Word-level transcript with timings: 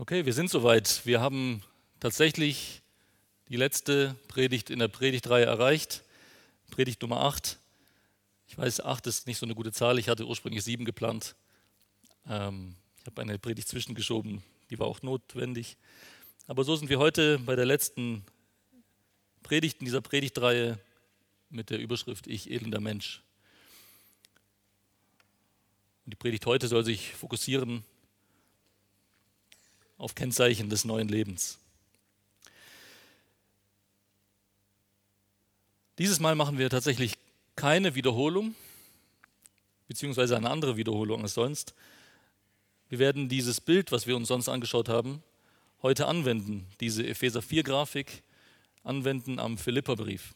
Okay, 0.00 0.24
wir 0.24 0.32
sind 0.32 0.48
soweit. 0.48 1.04
Wir 1.06 1.20
haben 1.20 1.60
tatsächlich 1.98 2.82
die 3.48 3.56
letzte 3.56 4.14
Predigt 4.28 4.70
in 4.70 4.78
der 4.78 4.86
Predigtreihe 4.86 5.44
erreicht. 5.44 6.04
Predigt 6.70 7.02
Nummer 7.02 7.22
8. 7.22 7.58
Ich 8.46 8.56
weiß, 8.56 8.80
8 8.80 9.08
ist 9.08 9.26
nicht 9.26 9.38
so 9.38 9.44
eine 9.44 9.56
gute 9.56 9.72
Zahl. 9.72 9.98
Ich 9.98 10.08
hatte 10.08 10.24
ursprünglich 10.24 10.62
7 10.62 10.84
geplant. 10.84 11.34
Ähm, 12.28 12.76
ich 13.00 13.06
habe 13.06 13.22
eine 13.22 13.40
Predigt 13.40 13.66
zwischengeschoben, 13.66 14.40
die 14.70 14.78
war 14.78 14.86
auch 14.86 15.02
notwendig. 15.02 15.76
Aber 16.46 16.62
so 16.62 16.76
sind 16.76 16.90
wir 16.90 17.00
heute 17.00 17.40
bei 17.40 17.56
der 17.56 17.66
letzten 17.66 18.24
Predigt 19.42 19.80
in 19.80 19.86
dieser 19.86 20.00
Predigtreihe 20.00 20.78
mit 21.50 21.70
der 21.70 21.80
Überschrift 21.80 22.28
Ich 22.28 22.52
elender 22.52 22.80
Mensch. 22.80 23.24
Und 26.04 26.12
die 26.12 26.18
Predigt 26.18 26.46
heute 26.46 26.68
soll 26.68 26.84
sich 26.84 27.14
fokussieren 27.14 27.82
auf 29.98 30.14
Kennzeichen 30.14 30.70
des 30.70 30.84
neuen 30.84 31.08
Lebens. 31.08 31.58
Dieses 35.98 36.20
Mal 36.20 36.36
machen 36.36 36.58
wir 36.58 36.70
tatsächlich 36.70 37.18
keine 37.56 37.96
Wiederholung, 37.96 38.54
beziehungsweise 39.88 40.36
eine 40.36 40.48
andere 40.48 40.76
Wiederholung 40.76 41.22
als 41.22 41.34
sonst. 41.34 41.74
Wir 42.88 43.00
werden 43.00 43.28
dieses 43.28 43.60
Bild, 43.60 43.90
was 43.90 44.06
wir 44.06 44.16
uns 44.16 44.28
sonst 44.28 44.48
angeschaut 44.48 44.88
haben, 44.88 45.22
heute 45.82 46.06
anwenden, 46.06 46.66
diese 46.80 47.04
Epheser 47.04 47.42
4 47.42 47.64
Grafik 47.64 48.22
anwenden 48.84 49.40
am 49.40 49.58
Philipperbrief. 49.58 50.34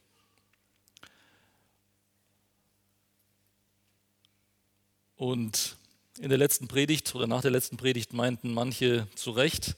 Und 5.16 5.76
in 6.19 6.29
der 6.29 6.39
letzten 6.39 6.69
Predigt 6.69 7.15
oder 7.15 7.27
nach 7.27 7.43
der 7.43 7.51
letzten 7.51 7.77
Predigt 7.77 8.12
meinten 8.12 8.52
manche 8.52 9.07
zu 9.15 9.30
Recht, 9.30 9.77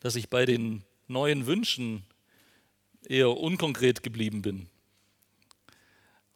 dass 0.00 0.16
ich 0.16 0.28
bei 0.28 0.44
den 0.44 0.82
neuen 1.08 1.46
Wünschen 1.46 2.04
eher 3.08 3.30
unkonkret 3.30 4.02
geblieben 4.02 4.42
bin. 4.42 4.68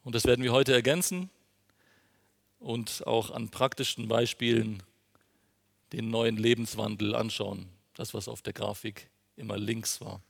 Und 0.03 0.15
das 0.15 0.25
werden 0.25 0.43
wir 0.43 0.53
heute 0.53 0.73
ergänzen 0.73 1.29
und 2.59 3.05
auch 3.05 3.31
an 3.31 3.49
praktischen 3.49 4.07
Beispielen 4.07 4.81
den 5.91 6.09
neuen 6.09 6.37
Lebenswandel 6.37 7.15
anschauen. 7.15 7.67
Das, 7.95 8.13
was 8.13 8.27
auf 8.27 8.41
der 8.41 8.53
Grafik 8.53 9.09
immer 9.35 9.57
links 9.57 9.99
war. 9.99 10.21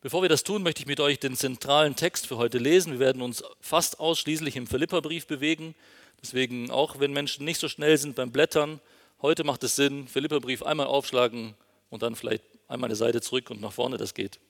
Bevor 0.00 0.22
wir 0.22 0.28
das 0.28 0.44
tun, 0.44 0.62
möchte 0.62 0.82
ich 0.82 0.86
mit 0.86 1.00
euch 1.00 1.18
den 1.18 1.36
zentralen 1.36 1.96
Text 1.96 2.26
für 2.26 2.36
heute 2.36 2.58
lesen. 2.58 2.92
Wir 2.92 3.00
werden 3.00 3.22
uns 3.22 3.42
fast 3.60 3.98
ausschließlich 3.98 4.56
im 4.56 4.66
Philipperbrief 4.66 5.26
bewegen 5.26 5.74
Deswegen, 6.22 6.70
auch 6.70 6.98
wenn 6.98 7.12
Menschen 7.12 7.44
nicht 7.44 7.60
so 7.60 7.68
schnell 7.68 7.96
sind 7.96 8.16
beim 8.16 8.32
Blättern, 8.32 8.80
heute 9.22 9.44
macht 9.44 9.62
es 9.64 9.76
Sinn, 9.76 10.08
Philipperbrief 10.08 10.62
einmal 10.62 10.86
aufschlagen 10.86 11.54
und 11.90 12.02
dann 12.02 12.16
vielleicht 12.16 12.42
einmal 12.66 12.88
eine 12.88 12.96
Seite 12.96 13.20
zurück 13.20 13.50
und 13.50 13.60
nach 13.60 13.72
vorne, 13.72 13.96
das 13.96 14.14
geht. 14.14 14.40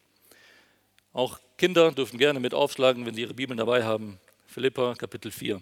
Auch 1.12 1.38
Kinder 1.56 1.92
dürfen 1.92 2.19
gerne 2.19 2.41
mit 2.41 2.54
aufschlagen, 2.54 3.04
wenn 3.04 3.14
sie 3.14 3.22
ihre 3.22 3.34
Bibeln 3.34 3.58
dabei 3.58 3.84
haben. 3.84 4.19
Philippa 4.46 4.94
Kapitel 4.94 5.30
4. 5.30 5.60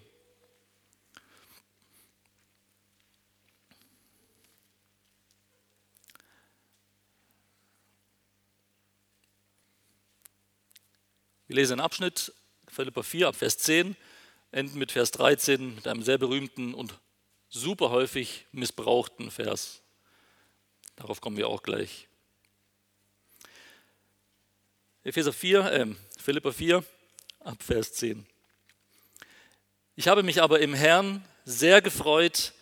Wir 11.56 11.62
lesen 11.62 11.80
einen 11.80 11.86
Abschnitt, 11.86 12.34
Philippa 12.68 13.02
4 13.02 13.28
ab 13.28 13.34
Vers 13.34 13.56
10 13.56 13.96
enden 14.52 14.78
mit 14.78 14.92
Vers 14.92 15.10
13, 15.12 15.76
mit 15.76 15.88
einem 15.88 16.02
sehr 16.02 16.18
berühmten 16.18 16.74
und 16.74 17.00
super 17.48 17.88
häufig 17.88 18.44
missbrauchten 18.52 19.30
Vers. 19.30 19.80
Darauf 20.96 21.22
kommen 21.22 21.38
wir 21.38 21.48
auch 21.48 21.62
gleich. 21.62 22.08
Epheser 25.02 25.32
4, 25.32 25.60
äh, 25.72 25.86
Philippa 26.22 26.52
4, 26.52 26.84
ab 27.40 27.62
Vers 27.62 27.94
10. 27.94 28.26
Ich 29.94 30.08
habe 30.08 30.22
mich 30.22 30.42
aber 30.42 30.60
im 30.60 30.74
Herrn 30.74 31.24
sehr 31.46 31.80
gefreut, 31.80 32.52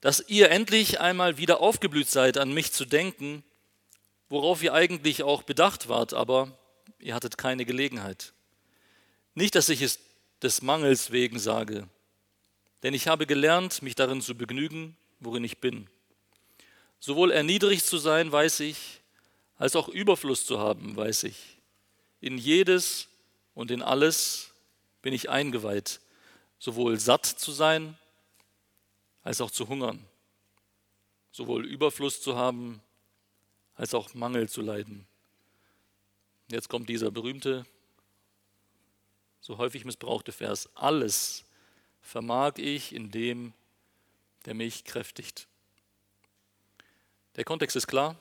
dass 0.00 0.24
ihr 0.28 0.50
endlich 0.50 0.98
einmal 0.98 1.36
wieder 1.36 1.60
aufgeblüht 1.60 2.08
seid, 2.08 2.38
an 2.38 2.54
mich 2.54 2.72
zu 2.72 2.86
denken, 2.86 3.44
worauf 4.30 4.62
ihr 4.62 4.72
eigentlich 4.72 5.24
auch 5.24 5.42
bedacht 5.42 5.90
wart, 5.90 6.14
aber 6.14 6.56
ihr 7.00 7.14
hattet 7.14 7.38
keine 7.38 7.64
Gelegenheit. 7.64 8.32
Nicht, 9.34 9.54
dass 9.54 9.68
ich 9.68 9.82
es 9.82 9.98
des 10.42 10.62
Mangels 10.62 11.10
wegen 11.10 11.38
sage. 11.38 11.88
Denn 12.82 12.94
ich 12.94 13.08
habe 13.08 13.26
gelernt, 13.26 13.82
mich 13.82 13.94
darin 13.94 14.22
zu 14.22 14.34
begnügen, 14.34 14.96
worin 15.20 15.44
ich 15.44 15.58
bin. 15.58 15.88
Sowohl 16.98 17.30
erniedrigt 17.30 17.84
zu 17.84 17.98
sein, 17.98 18.32
weiß 18.32 18.60
ich, 18.60 19.00
als 19.56 19.76
auch 19.76 19.88
Überfluss 19.88 20.46
zu 20.46 20.58
haben, 20.58 20.96
weiß 20.96 21.24
ich. 21.24 21.58
In 22.20 22.38
jedes 22.38 23.08
und 23.54 23.70
in 23.70 23.82
alles 23.82 24.52
bin 25.02 25.12
ich 25.12 25.28
eingeweiht, 25.28 26.00
sowohl 26.58 26.98
satt 26.98 27.26
zu 27.26 27.52
sein, 27.52 27.96
als 29.22 29.40
auch 29.40 29.50
zu 29.50 29.68
hungern, 29.68 30.04
sowohl 31.30 31.66
Überfluss 31.66 32.22
zu 32.22 32.36
haben, 32.36 32.82
als 33.74 33.94
auch 33.94 34.14
Mangel 34.14 34.48
zu 34.48 34.62
leiden. 34.62 35.06
Jetzt 36.50 36.68
kommt 36.68 36.88
dieser 36.88 37.10
berühmte 37.10 37.64
so 39.40 39.58
häufig 39.58 39.84
missbrauchte 39.84 40.32
Vers, 40.32 40.68
alles 40.74 41.44
vermag 42.02 42.58
ich 42.58 42.94
in 42.94 43.10
dem, 43.10 43.52
der 44.44 44.54
mich 44.54 44.84
kräftigt. 44.84 45.46
Der 47.36 47.44
Kontext 47.44 47.76
ist 47.76 47.86
klar, 47.86 48.16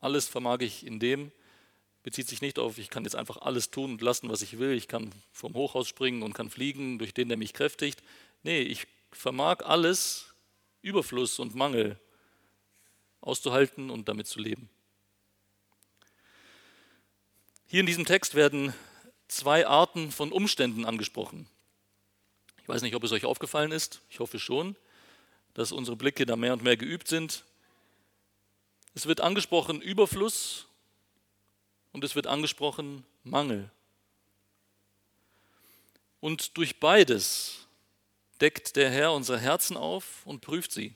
alles 0.00 0.28
vermag 0.28 0.60
ich 0.60 0.86
in 0.86 1.00
dem, 1.00 1.32
bezieht 2.02 2.28
sich 2.28 2.40
nicht 2.40 2.58
auf, 2.58 2.78
ich 2.78 2.88
kann 2.88 3.04
jetzt 3.04 3.16
einfach 3.16 3.38
alles 3.38 3.70
tun 3.70 3.92
und 3.92 4.02
lassen, 4.02 4.28
was 4.30 4.42
ich 4.42 4.58
will, 4.58 4.72
ich 4.72 4.88
kann 4.88 5.12
vom 5.32 5.54
Hochhaus 5.54 5.88
springen 5.88 6.22
und 6.22 6.34
kann 6.34 6.50
fliegen 6.50 6.98
durch 6.98 7.12
den, 7.12 7.28
der 7.28 7.36
mich 7.36 7.52
kräftigt. 7.52 8.02
Nee, 8.42 8.62
ich 8.62 8.86
vermag 9.12 9.64
alles, 9.64 10.32
Überfluss 10.82 11.38
und 11.38 11.54
Mangel 11.54 11.98
auszuhalten 13.20 13.90
und 13.90 14.08
damit 14.08 14.26
zu 14.26 14.40
leben. 14.40 14.70
Hier 17.66 17.80
in 17.80 17.86
diesem 17.86 18.06
Text 18.06 18.34
werden 18.34 18.72
zwei 19.30 19.66
Arten 19.66 20.10
von 20.10 20.32
Umständen 20.32 20.84
angesprochen. 20.84 21.48
Ich 22.62 22.68
weiß 22.68 22.82
nicht, 22.82 22.94
ob 22.94 23.04
es 23.04 23.12
euch 23.12 23.24
aufgefallen 23.24 23.72
ist, 23.72 24.00
ich 24.10 24.20
hoffe 24.20 24.38
schon, 24.38 24.76
dass 25.54 25.72
unsere 25.72 25.96
Blicke 25.96 26.26
da 26.26 26.36
mehr 26.36 26.52
und 26.52 26.62
mehr 26.62 26.76
geübt 26.76 27.08
sind. 27.08 27.44
Es 28.94 29.06
wird 29.06 29.20
angesprochen 29.20 29.80
Überfluss 29.80 30.66
und 31.92 32.04
es 32.04 32.14
wird 32.14 32.26
angesprochen 32.26 33.04
Mangel. 33.24 33.70
Und 36.20 36.56
durch 36.56 36.78
beides 36.78 37.66
deckt 38.40 38.76
der 38.76 38.90
Herr 38.90 39.12
unsere 39.12 39.38
Herzen 39.38 39.76
auf 39.76 40.26
und 40.26 40.40
prüft 40.40 40.72
sie. 40.72 40.94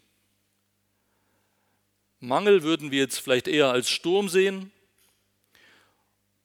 Mangel 2.21 2.62
würden 2.62 2.91
wir 2.91 3.01
jetzt 3.01 3.19
vielleicht 3.19 3.49
eher 3.49 3.71
als 3.71 3.91
Sturm 3.91 4.28
sehen 4.28 4.71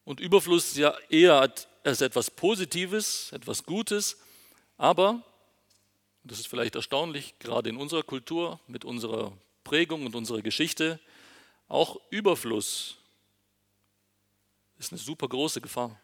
und 0.04 0.20
Überfluss 0.20 0.76
ja 0.76 0.98
eher 1.10 1.40
als 1.84 2.02
etwas 2.02 2.32
Positives, 2.32 3.32
etwas 3.32 3.64
Gutes, 3.64 4.18
aber, 4.78 5.24
das 6.24 6.40
ist 6.40 6.48
vielleicht 6.48 6.76
erstaunlich, 6.76 7.38
gerade 7.40 7.70
in 7.70 7.78
unserer 7.78 8.04
Kultur, 8.04 8.60
mit 8.68 8.86
unserer 8.86 9.34
Prägung 9.64 10.06
und 10.06 10.16
unserer 10.16 10.42
Geschichte, 10.42 11.00
auch 11.68 12.00
Überfluss 12.10 12.98
ist 14.80 14.92
eine 14.92 15.00
super 15.00 15.28
große 15.28 15.62
Gefahr. 15.62 16.00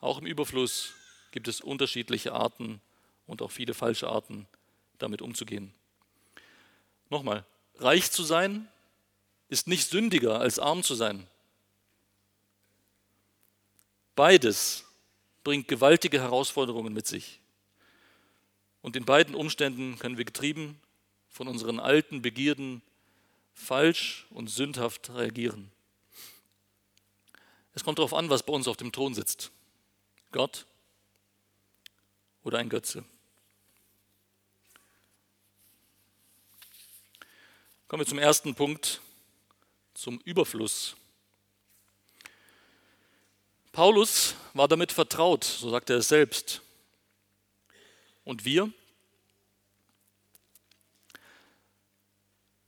Auch 0.00 0.18
im 0.18 0.26
Überfluss 0.26 0.92
gibt 1.30 1.48
es 1.48 1.60
unterschiedliche 1.60 2.32
Arten 2.32 2.80
und 3.26 3.42
auch 3.42 3.50
viele 3.50 3.74
falsche 3.74 4.08
Arten, 4.08 4.48
damit 4.98 5.22
umzugehen. 5.22 5.72
Nochmal, 7.08 7.44
reich 7.76 8.10
zu 8.10 8.24
sein 8.24 8.68
ist 9.48 9.66
nicht 9.66 9.88
sündiger 9.88 10.40
als 10.40 10.58
arm 10.58 10.82
zu 10.82 10.94
sein. 10.94 11.26
Beides 14.20 14.84
bringt 15.44 15.66
gewaltige 15.66 16.20
Herausforderungen 16.20 16.92
mit 16.92 17.06
sich. 17.06 17.40
Und 18.82 18.94
in 18.94 19.06
beiden 19.06 19.34
Umständen 19.34 19.98
können 19.98 20.18
wir 20.18 20.26
getrieben 20.26 20.78
von 21.30 21.48
unseren 21.48 21.80
alten 21.80 22.20
Begierden 22.20 22.82
falsch 23.54 24.26
und 24.28 24.50
sündhaft 24.50 25.08
reagieren. 25.08 25.72
Es 27.72 27.82
kommt 27.82 27.98
darauf 27.98 28.12
an, 28.12 28.28
was 28.28 28.42
bei 28.42 28.52
uns 28.52 28.68
auf 28.68 28.76
dem 28.76 28.92
Thron 28.92 29.14
sitzt. 29.14 29.52
Gott 30.32 30.66
oder 32.44 32.58
ein 32.58 32.68
Götze. 32.68 33.06
Kommen 37.88 38.02
wir 38.02 38.06
zum 38.06 38.18
ersten 38.18 38.54
Punkt, 38.54 39.00
zum 39.94 40.20
Überfluss. 40.26 40.94
Paulus 43.72 44.34
war 44.54 44.66
damit 44.66 44.92
vertraut, 44.92 45.44
so 45.44 45.70
sagt 45.70 45.90
er 45.90 45.96
es 45.96 46.08
selbst. 46.08 46.60
Und 48.24 48.44
wir? 48.44 48.72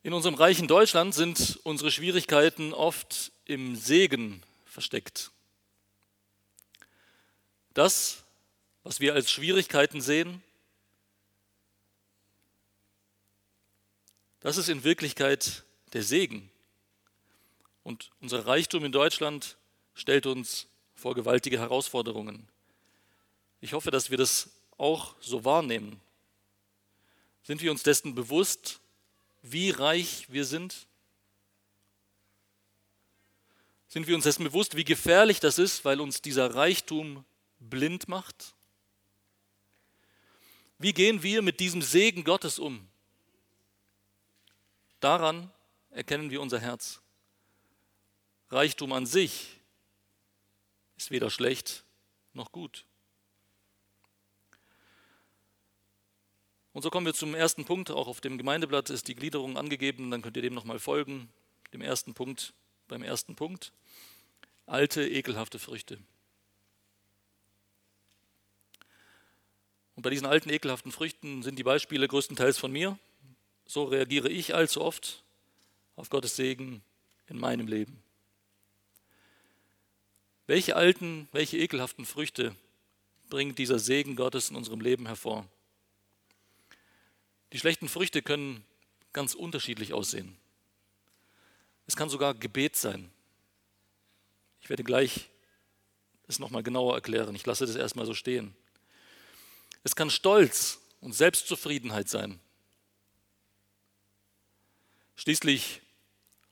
In 0.05 0.13
unserem 0.13 0.35
reichen 0.35 0.69
Deutschland 0.69 1.15
sind 1.15 1.61
unsere 1.65 1.91
Schwierigkeiten 1.91 2.73
oft 2.73 3.33
im 3.45 3.77
Segen 3.77 4.43
versteckt. 4.65 5.31
Das, 7.75 8.25
was 8.83 9.01
wir 9.01 9.15
als 9.15 9.31
Schwierigkeiten 9.31 10.01
sehen, 10.01 10.43
das 14.41 14.57
ist 14.57 14.69
in 14.69 14.83
Wirklichkeit 14.83 15.65
der 15.93 16.03
Segen. 16.03 16.51
Und 17.85 18.11
unser 18.21 18.47
Reichtum 18.47 18.85
in 18.85 18.93
Deutschland 18.93 19.57
stellt 19.95 20.27
uns 20.27 20.67
vor 21.03 21.17
gewaltige 21.17 21.59
Herausforderungen. 21.59 22.47
Ich 23.61 23.73
hoffe, 23.73 23.91
dass 23.91 24.11
wir 24.11 24.19
das 24.19 24.51
auch 24.79 25.17
so 25.21 25.45
wahrnehmen. 25.45 26.01
Sind 27.43 27.61
wir 27.61 27.73
uns 27.73 27.83
dessen 27.83 28.15
bewusst, 28.15 28.79
wie 29.43 29.71
reich 29.71 30.27
wir 30.31 30.45
sind? 30.45 30.87
Sind 33.89 34.07
wir 34.07 34.15
uns 34.15 34.23
dessen 34.23 34.45
bewusst, 34.45 34.77
wie 34.77 34.85
gefährlich 34.85 35.41
das 35.41 35.59
ist, 35.59 35.85
weil 35.85 36.01
uns 36.01 36.23
dieser 36.23 36.55
Reichtum 36.55 37.25
blind 37.59 38.07
macht? 38.07 38.55
Wie 40.79 40.93
gehen 40.93 41.25
wir 41.25 41.43
mit 41.43 41.59
diesem 41.59 41.83
Segen 41.83 42.23
Gottes 42.23 42.61
um? 42.61 42.87
Daran 45.01 45.51
erkennen 45.91 46.31
wir 46.31 46.41
unser 46.41 46.61
Herz. 46.61 47.01
Reichtum 48.51 48.93
an 48.93 49.05
sich 49.05 49.59
ist 51.03 51.11
weder 51.11 51.31
schlecht 51.31 51.85
noch 52.33 52.53
gut. 52.53 52.87
Und 56.73 56.83
so 56.83 56.91
kommen 56.91 57.07
wir 57.07 57.13
zum 57.13 57.35
ersten 57.35 57.65
Punkt. 57.65 57.91
Auch 57.91 58.07
auf 58.07 58.21
dem 58.21 58.39
Gemeindeblatt 58.39 58.89
ist 58.89 59.09
die 59.09 59.17
Gliederung 59.17 59.59
angegeben. 59.59 60.11
Dann 60.13 60.23
könnt 60.23 60.37
ihr 60.37 60.43
dem 60.43 60.55
nochmal 60.55 60.79
folgen. 60.79 61.29
Dem 61.73 61.81
ersten 61.81 62.15
Punkt, 62.15 62.55
beim 62.87 63.03
ersten 63.03 63.35
Punkt. 63.35 63.73
Alte, 64.67 65.07
ekelhafte 65.07 65.59
Früchte. 65.59 65.99
Und 69.97 70.03
bei 70.03 70.11
diesen 70.11 70.27
alten, 70.27 70.51
ekelhaften 70.51 70.93
Früchten 70.93 71.43
sind 71.43 71.59
die 71.59 71.65
Beispiele 71.65 72.07
größtenteils 72.07 72.59
von 72.59 72.71
mir. 72.71 72.97
So 73.67 73.85
reagiere 73.85 74.29
ich 74.29 74.55
allzu 74.55 74.81
oft 74.81 75.25
auf 75.97 76.11
Gottes 76.11 76.37
Segen 76.37 76.83
in 77.27 77.39
meinem 77.39 77.67
Leben. 77.67 78.02
Welche 80.47 80.77
alten, 80.77 81.29
welche 81.33 81.59
ekelhaften 81.59 82.05
Früchte 82.05 82.56
bringt 83.29 83.59
dieser 83.59 83.79
Segen 83.79 84.17
Gottes 84.17 84.50
in 84.50 84.56
unserem 84.56 84.81
Leben 84.81 85.06
hervor? 85.06 85.47
Die 87.53 87.59
schlechten 87.59 87.89
Früchte 87.89 88.23
können 88.23 88.65
ganz 89.12 89.35
unterschiedlich 89.35 89.93
aussehen. 89.93 90.37
Es 91.87 91.97
kann 91.97 92.09
sogar 92.09 92.35
Gebet 92.35 92.77
sein. 92.77 93.11
Ich 94.61 94.69
werde 94.69 94.85
gleich 94.85 95.29
das 96.27 96.39
nochmal 96.39 96.62
genauer 96.62 96.94
erklären. 96.94 97.35
Ich 97.35 97.44
lasse 97.47 97.67
das 97.67 97.77
erstmal 97.77 98.06
so 98.06 98.15
stehen. 98.15 98.55
Es 99.85 99.97
kann 99.97 100.11
Stolz 100.11 100.81
und 101.00 101.15
Selbstzufriedenheit 101.15 102.09
sein. 102.09 102.41
Schließlich 105.17 105.83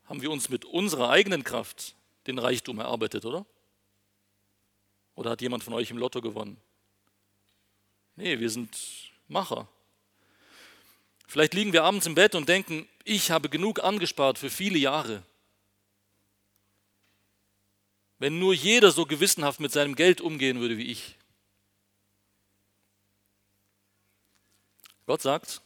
haben 0.04 0.22
wir 0.22 0.30
uns 0.30 0.48
mit 0.48 0.64
unserer 0.64 1.10
eigenen 1.10 1.44
Kraft 1.44 1.94
den 2.26 2.38
Reichtum 2.38 2.78
erarbeitet, 2.78 3.24
oder? 3.24 3.46
Oder 5.20 5.32
hat 5.32 5.42
jemand 5.42 5.62
von 5.62 5.74
euch 5.74 5.90
im 5.90 5.98
Lotto 5.98 6.22
gewonnen? 6.22 6.56
Nee, 8.16 8.40
wir 8.40 8.48
sind 8.48 8.74
Macher. 9.28 9.68
Vielleicht 11.26 11.52
liegen 11.52 11.74
wir 11.74 11.84
abends 11.84 12.06
im 12.06 12.14
Bett 12.14 12.34
und 12.34 12.48
denken, 12.48 12.88
ich 13.04 13.30
habe 13.30 13.50
genug 13.50 13.84
angespart 13.84 14.38
für 14.38 14.48
viele 14.48 14.78
Jahre. 14.78 15.22
Wenn 18.18 18.38
nur 18.38 18.54
jeder 18.54 18.92
so 18.92 19.04
gewissenhaft 19.04 19.60
mit 19.60 19.72
seinem 19.72 19.94
Geld 19.94 20.22
umgehen 20.22 20.58
würde 20.58 20.78
wie 20.78 20.90
ich. 20.90 21.16
Gott 25.04 25.20
sagt, 25.20 25.60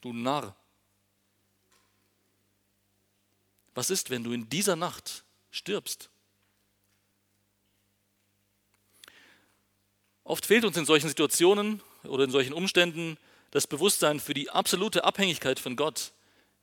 du 0.00 0.12
Narr. 0.12 0.56
Was 3.76 3.90
ist, 3.90 4.10
wenn 4.10 4.24
du 4.24 4.32
in 4.32 4.48
dieser 4.48 4.74
Nacht 4.74 5.22
stirbst? 5.52 6.10
Oft 10.26 10.44
fehlt 10.44 10.64
uns 10.64 10.76
in 10.76 10.84
solchen 10.84 11.08
Situationen 11.08 11.80
oder 12.02 12.24
in 12.24 12.32
solchen 12.32 12.52
Umständen 12.52 13.16
das 13.52 13.68
Bewusstsein 13.68 14.18
für 14.18 14.34
die 14.34 14.50
absolute 14.50 15.04
Abhängigkeit 15.04 15.60
von 15.60 15.76
Gott. 15.76 16.12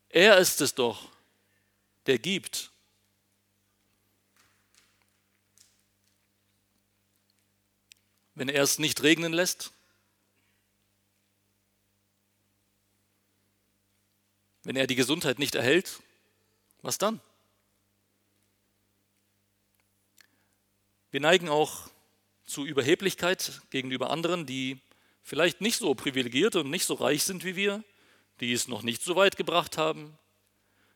Er 0.10 0.38
ist 0.38 0.60
es 0.60 0.76
doch, 0.76 1.08
der 2.06 2.20
gibt. 2.20 2.72
Wenn 8.36 8.50
er 8.50 8.64
es 8.64 8.80
nicht 8.80 9.02
regnen 9.02 9.32
lässt, 9.32 9.72
wenn 14.64 14.76
er 14.76 14.88
die 14.88 14.96
Gesundheit 14.96 15.40
nicht 15.40 15.56
erhält, 15.56 16.02
was 16.82 16.98
dann? 16.98 17.22
Wir 21.12 21.22
neigen 21.22 21.48
auch 21.48 21.93
zu 22.46 22.66
Überheblichkeit 22.66 23.62
gegenüber 23.70 24.10
anderen, 24.10 24.46
die 24.46 24.80
vielleicht 25.24 25.62
nicht 25.62 25.78
so 25.78 25.96
privilegiert 25.96 26.56
und 26.56 26.70
nicht 26.70 26.86
so 26.86 26.96
reich 26.96 27.24
sind 27.24 27.44
wie 27.44 27.56
wir, 27.56 27.84
die 28.40 28.54
es 28.54 28.68
noch 28.68 28.82
nicht 28.82 29.02
so 29.02 29.16
weit 29.16 29.38
gebracht 29.38 29.78
haben, 29.78 30.18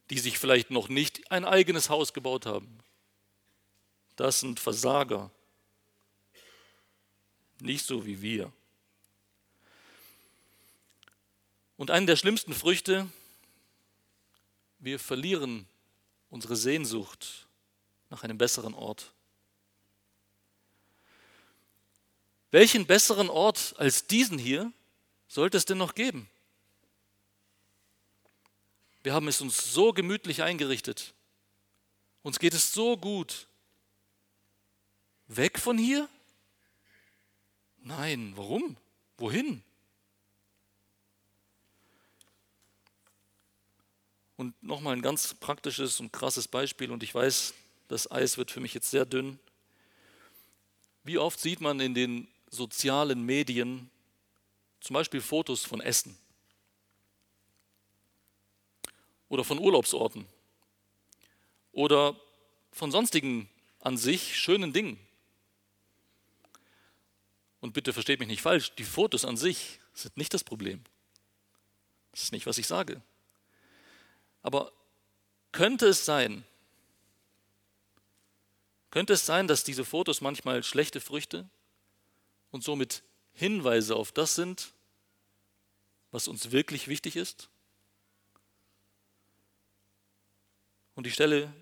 die 0.10 0.20
sich 0.20 0.38
vielleicht 0.40 0.72
noch 0.72 0.90
nicht 0.90 1.32
ein 1.32 1.46
eigenes 1.46 1.90
Haus 1.90 2.14
gebaut 2.14 2.46
haben. 2.46 2.80
Das 4.16 4.40
sind 4.40 4.60
Versager, 4.60 5.32
nicht 7.60 7.86
so 7.86 8.06
wie 8.06 8.22
wir. 8.22 8.52
Und 11.78 11.92
eine 11.92 12.08
der 12.08 12.16
schlimmsten 12.16 12.54
Früchte, 12.54 13.08
wir 14.80 15.00
verlieren 15.00 15.68
unsere 16.30 16.56
Sehnsucht 16.56 17.48
nach 18.10 18.24
einem 18.24 18.38
besseren 18.38 18.74
Ort. 18.74 19.14
Welchen 22.52 22.86
besseren 22.86 23.30
Ort 23.30 23.76
als 23.78 24.08
diesen 24.08 24.38
hier 24.38 24.72
sollte 25.28 25.58
es 25.58 25.66
denn 25.66 25.78
noch 25.78 25.96
geben? 25.96 26.30
Wir 29.04 29.14
haben 29.14 29.28
es 29.28 29.42
uns 29.42 29.74
so 29.74 29.94
gemütlich 29.94 30.44
eingerichtet. 30.44 31.14
Uns 32.24 32.40
geht 32.40 32.54
es 32.54 32.74
so 32.74 32.98
gut. 32.98 33.48
Weg 35.28 35.60
von 35.60 35.78
hier? 35.78 36.10
Nein, 37.78 38.34
warum? 38.36 38.78
Wohin? 39.18 39.64
Und 44.36 44.62
nochmal 44.62 44.96
ein 44.96 45.02
ganz 45.02 45.34
praktisches 45.34 46.00
und 46.00 46.14
krasses 46.14 46.48
Beispiel, 46.48 46.92
und 46.92 47.02
ich 47.02 47.14
weiß, 47.14 47.54
das 47.88 48.12
Eis 48.12 48.38
wird 48.38 48.52
für 48.52 48.60
mich 48.60 48.74
jetzt 48.74 48.92
sehr 48.92 49.06
dünn. 49.06 49.40
Wie 51.04 51.18
oft 51.18 51.40
sieht 51.40 51.62
man 51.62 51.80
in 51.80 51.94
den 51.94 52.28
sozialen 52.50 53.24
Medien 53.24 53.90
zum 54.80 54.94
Beispiel 54.94 55.22
Fotos 55.22 55.66
von 55.66 55.82
Essen 55.82 56.18
oder 59.30 59.44
von 59.44 59.60
Urlaubsorten 59.60 60.26
oder 61.72 62.20
von 62.72 62.92
sonstigen 62.92 63.50
an 63.82 63.98
sich 63.98 64.38
schönen 64.38 64.74
Dingen. 64.74 65.00
Und 67.60 67.74
bitte 67.74 67.92
versteht 67.92 68.20
mich 68.20 68.28
nicht 68.28 68.42
falsch, 68.42 68.74
die 68.76 68.84
Fotos 68.84 69.26
an 69.26 69.36
sich 69.36 69.80
sind 69.94 70.16
nicht 70.16 70.34
das 70.34 70.44
Problem. 70.44 70.84
Das 72.12 72.24
ist 72.24 72.32
nicht, 72.32 72.46
was 72.46 72.58
ich 72.58 72.68
sage. 72.68 73.02
Aber 74.42 74.72
könnte 75.52 75.88
es 75.88 76.06
sein, 76.06 76.46
könnte 78.92 79.14
es 79.14 79.26
sein, 79.26 79.48
dass 79.48 79.64
diese 79.64 79.84
Fotos 79.84 80.22
manchmal 80.22 80.64
schlechte 80.64 81.02
Früchte 81.02 81.50
und 82.58 82.64
somit 82.64 83.04
Hinweise 83.34 83.96
auf 83.96 84.12
das 84.12 84.34
sind, 84.34 84.74
was 86.10 86.28
uns 86.28 86.50
wirklich 86.52 86.88
wichtig 86.88 87.16
ist? 87.16 87.50
Und 90.96 91.06
ich 91.06 91.14
stelle 91.14 91.54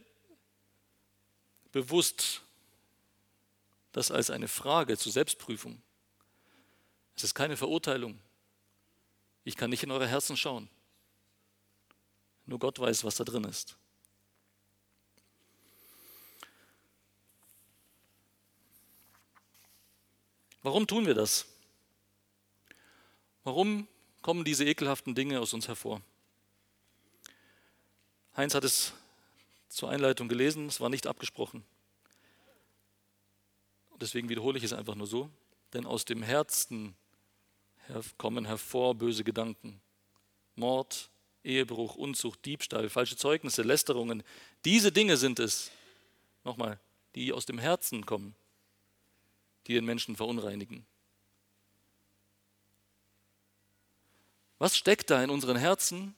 bewusst 1.74 2.44
das 3.92 4.10
als 4.10 4.30
eine 4.30 4.48
Frage 4.48 4.98
zur 4.98 5.12
Selbstprüfung. 5.12 5.82
Es 7.18 7.26
ist 7.26 7.36
keine 7.36 7.58
Verurteilung. 7.58 8.18
Ich 9.44 9.58
kann 9.58 9.70
nicht 9.70 9.84
in 9.84 9.92
eure 9.92 10.08
Herzen 10.08 10.38
schauen. 10.38 10.70
Nur 12.46 12.60
Gott 12.60 12.80
weiß, 12.80 13.04
was 13.04 13.16
da 13.16 13.26
drin 13.26 13.44
ist. 13.44 13.76
Warum 20.66 20.88
tun 20.88 21.06
wir 21.06 21.14
das? 21.14 21.46
Warum 23.44 23.88
kommen 24.24 24.44
diese 24.44 24.66
ekelhaften 24.66 25.14
Dinge 25.14 25.40
aus 25.40 25.54
uns 25.54 25.68
hervor? 25.68 26.02
Heinz 28.36 28.56
hat 28.56 28.64
es 28.64 28.92
zur 29.70 29.92
Einleitung 29.92 30.28
gelesen, 30.28 30.66
es 30.66 30.82
war 30.82 30.90
nicht 30.90 31.06
abgesprochen. 31.06 31.64
Deswegen 34.02 34.28
wiederhole 34.28 34.58
ich 34.58 34.64
es 34.64 34.74
einfach 34.74 34.96
nur 34.96 35.06
so. 35.06 35.30
Denn 35.74 35.86
aus 35.86 36.04
dem 36.04 36.24
Herzen 36.24 36.96
kommen 38.18 38.46
hervor 38.46 38.96
böse 38.96 39.24
Gedanken. 39.24 39.80
Mord, 40.56 41.12
Ehebruch, 41.44 41.94
Unzucht, 41.94 42.44
Diebstahl, 42.44 42.90
falsche 42.90 43.18
Zeugnisse, 43.18 43.62
Lästerungen. 43.62 44.24
Diese 44.66 44.92
Dinge 44.92 45.16
sind 45.18 45.38
es, 45.38 45.70
nochmal, 46.44 46.80
die 47.14 47.34
aus 47.34 47.46
dem 47.46 47.60
Herzen 47.60 48.08
kommen, 48.08 48.36
die 49.68 49.74
den 49.74 49.86
Menschen 49.86 50.16
verunreinigen. 50.16 50.86
Was 54.58 54.78
steckt 54.78 55.10
da 55.10 55.24
in 55.24 55.30
unseren 55.30 55.58
Herzen, 55.58 56.16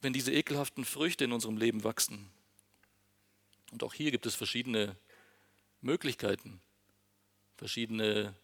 wenn 0.00 0.12
diese 0.12 0.32
ekelhaften 0.32 0.84
Früchte 0.84 1.24
in 1.24 1.32
unserem 1.32 1.56
Leben 1.56 1.82
wachsen? 1.82 2.30
Und 3.72 3.82
auch 3.82 3.94
hier 3.94 4.10
gibt 4.10 4.26
es 4.26 4.34
verschiedene 4.34 4.96
Möglichkeiten, 5.80 6.60
verschiedene 7.56 8.34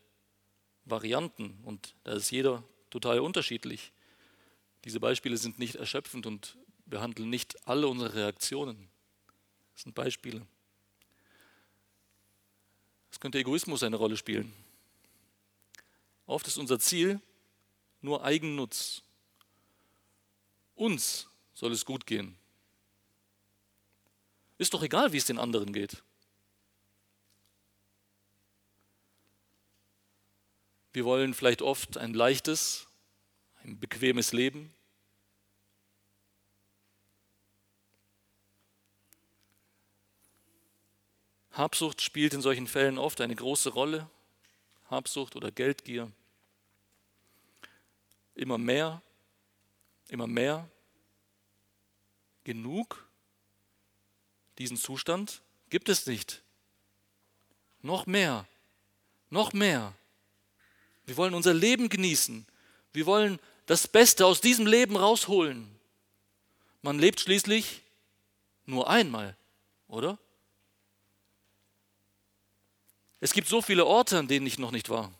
Varianten 0.85 1.59
und 1.62 1.95
da 2.05 2.12
ist 2.12 2.31
jeder 2.31 2.65
total 2.91 3.21
unterschiedlich. 3.21 3.93
Diese 4.85 4.99
Beispiele 4.99 5.37
sind 5.37 5.59
nicht 5.59 5.77
erschöpfend 5.77 6.27
und 6.27 6.59
behandeln 6.87 7.31
nicht 7.31 7.69
alle 7.69 7.87
unsere 7.87 8.15
Reaktionen. 8.15 8.89
Das 9.75 9.83
sind 9.85 9.95
Beispiele. 9.95 10.45
Es 13.12 13.21
könnte 13.21 13.38
Egoismus 13.38 13.83
eine 13.83 13.97
Rolle 13.97 14.16
spielen. 14.16 14.52
Oft 16.26 16.49
ist 16.49 16.57
unser 16.57 16.81
Ziel 16.81 17.21
nur 18.00 18.25
Eigennutz. 18.25 19.02
Uns 20.75 21.28
soll 21.54 21.73
es 21.73 21.85
gut 21.85 22.07
gehen. 22.07 22.35
Ist 24.59 24.75
doch 24.75 24.83
egal, 24.83 25.12
wie 25.12 25.19
es 25.19 25.26
den 25.26 25.38
anderen 25.38 25.73
geht. 25.73 26.02
Wir 30.92 31.04
wollen 31.04 31.35
vielleicht 31.35 31.62
oft 31.62 31.97
ein 31.99 32.14
leichtes, 32.14 32.87
ein 33.62 33.78
bequemes 33.78 34.33
Leben. 34.33 34.73
Habsucht 41.53 42.01
spielt 42.01 42.33
in 42.35 42.41
solchen 42.41 42.67
Fällen 42.67 42.99
oft 42.99 43.21
eine 43.21 43.37
große 43.37 43.71
Rolle. 43.71 44.09
Habsucht 44.89 45.37
oder 45.37 45.51
Geldgier. 45.51 46.11
Immer 48.35 48.59
mehr, 48.59 49.03
immer 50.09 50.27
mehr. 50.27 50.69
Genug? 52.45 53.07
Diesen 54.59 54.77
Zustand 54.77 55.43
gibt 55.71 55.89
es 55.89 56.07
nicht. 56.07 56.43
Noch 57.83 58.07
mehr, 58.07 58.47
noch 59.31 59.53
mehr. 59.53 59.95
Wir 61.05 61.17
wollen 61.17 61.35
unser 61.35 61.55
Leben 61.55 61.89
genießen. 61.89 62.47
Wir 62.93 63.07
wollen 63.07 63.39
das 63.67 63.89
Beste 63.89 64.27
aus 64.27 64.41
diesem 64.41 64.67
Leben 64.67 64.97
rausholen. 64.97 65.69
Man 66.83 66.99
lebt 66.99 67.21
schließlich 67.21 67.83
nur 68.67 68.89
einmal, 68.89 69.37
oder? 69.89 70.19
Es 73.25 73.33
gibt 73.33 73.47
so 73.47 73.62
viele 73.62 73.87
Orte, 73.87 74.19
an 74.19 74.26
denen 74.26 74.49
ich 74.49 74.59
noch 74.59 74.73
nicht 74.73 74.88
war. 74.88 75.14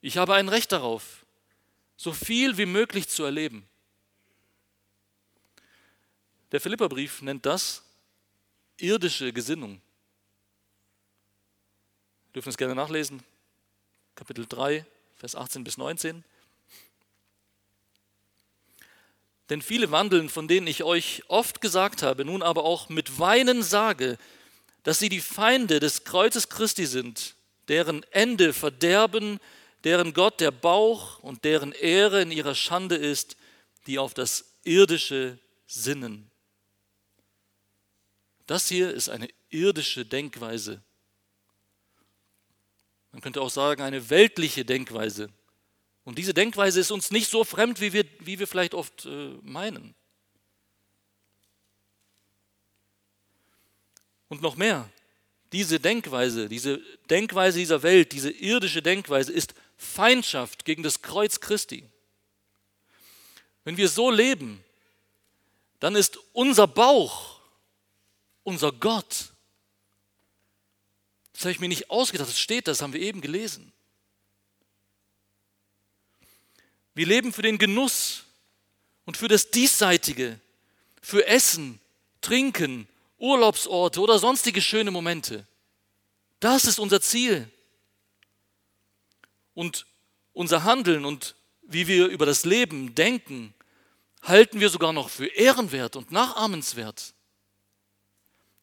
Ich 0.00 0.18
habe 0.18 0.34
ein 0.34 0.48
Recht 0.48 0.70
darauf, 0.70 1.26
so 1.96 2.12
viel 2.12 2.56
wie 2.58 2.66
möglich 2.66 3.08
zu 3.08 3.24
erleben. 3.24 3.68
Der 6.52 6.60
Philipperbrief 6.60 7.22
nennt 7.22 7.44
das 7.44 7.82
irdische 8.76 9.32
Gesinnung. 9.32 9.80
Wir 12.28 12.34
dürfen 12.34 12.50
es 12.50 12.56
gerne 12.56 12.76
nachlesen. 12.76 13.24
Kapitel 14.14 14.46
3, 14.46 14.86
Vers 15.16 15.34
18 15.34 15.64
bis 15.64 15.76
19. 15.76 16.22
Denn 19.48 19.60
viele 19.60 19.90
wandeln, 19.90 20.28
von 20.28 20.46
denen 20.46 20.68
ich 20.68 20.84
euch 20.84 21.24
oft 21.26 21.60
gesagt 21.60 22.04
habe, 22.04 22.24
nun 22.24 22.44
aber 22.44 22.62
auch 22.62 22.88
mit 22.88 23.18
Weinen 23.18 23.64
sage, 23.64 24.18
dass 24.82 24.98
sie 24.98 25.08
die 25.08 25.20
Feinde 25.20 25.80
des 25.80 26.04
Kreuzes 26.04 26.48
Christi 26.48 26.86
sind, 26.86 27.34
deren 27.68 28.02
Ende 28.12 28.52
Verderben, 28.52 29.38
deren 29.84 30.12
Gott 30.12 30.40
der 30.40 30.50
Bauch 30.50 31.18
und 31.20 31.44
deren 31.44 31.72
Ehre 31.72 32.22
in 32.22 32.30
ihrer 32.30 32.54
Schande 32.54 32.96
ist, 32.96 33.36
die 33.86 33.98
auf 33.98 34.14
das 34.14 34.44
Irdische 34.64 35.38
sinnen. 35.66 36.30
Das 38.46 38.68
hier 38.68 38.92
ist 38.92 39.08
eine 39.08 39.28
irdische 39.50 40.04
Denkweise. 40.04 40.82
Man 43.12 43.22
könnte 43.22 43.40
auch 43.40 43.50
sagen, 43.50 43.82
eine 43.82 44.10
weltliche 44.10 44.64
Denkweise. 44.64 45.30
Und 46.04 46.18
diese 46.18 46.34
Denkweise 46.34 46.80
ist 46.80 46.90
uns 46.90 47.10
nicht 47.10 47.28
so 47.28 47.44
fremd, 47.44 47.80
wie 47.80 47.92
wir, 47.92 48.04
wie 48.20 48.38
wir 48.38 48.46
vielleicht 48.46 48.74
oft 48.74 49.06
äh, 49.06 49.34
meinen. 49.42 49.94
Und 54.30 54.40
noch 54.40 54.56
mehr, 54.56 54.88
diese 55.52 55.78
Denkweise, 55.78 56.48
diese 56.48 56.80
Denkweise 57.10 57.58
dieser 57.58 57.82
Welt, 57.82 58.12
diese 58.12 58.30
irdische 58.30 58.80
Denkweise 58.80 59.32
ist 59.32 59.52
Feindschaft 59.76 60.64
gegen 60.64 60.82
das 60.82 61.02
Kreuz 61.02 61.40
Christi. 61.40 61.84
Wenn 63.64 63.76
wir 63.76 63.90
so 63.90 64.10
leben, 64.10 64.64
dann 65.80 65.94
ist 65.94 66.18
unser 66.32 66.66
Bauch 66.66 67.40
unser 68.42 68.72
Gott. 68.72 69.32
Das 71.32 71.42
habe 71.42 71.52
ich 71.52 71.60
mir 71.60 71.68
nicht 71.68 71.90
ausgedacht, 71.90 72.28
das 72.28 72.38
steht, 72.38 72.68
das 72.68 72.82
haben 72.82 72.92
wir 72.92 73.00
eben 73.00 73.20
gelesen. 73.20 73.72
Wir 76.94 77.06
leben 77.06 77.32
für 77.32 77.42
den 77.42 77.58
Genuss 77.58 78.24
und 79.06 79.16
für 79.16 79.28
das 79.28 79.50
Diesseitige, 79.50 80.38
für 81.00 81.26
Essen, 81.26 81.80
Trinken, 82.20 82.88
Urlaubsorte 83.20 84.00
oder 84.00 84.18
sonstige 84.18 84.60
schöne 84.60 84.90
Momente. 84.90 85.46
Das 86.40 86.64
ist 86.64 86.80
unser 86.80 87.00
Ziel. 87.00 87.48
Und 89.54 89.86
unser 90.32 90.64
Handeln 90.64 91.04
und 91.04 91.36
wie 91.62 91.86
wir 91.86 92.08
über 92.08 92.26
das 92.26 92.44
Leben 92.44 92.94
denken, 92.94 93.54
halten 94.22 94.58
wir 94.58 94.70
sogar 94.70 94.92
noch 94.92 95.08
für 95.08 95.26
ehrenwert 95.26 95.96
und 95.96 96.10
nachahmenswert. 96.10 97.14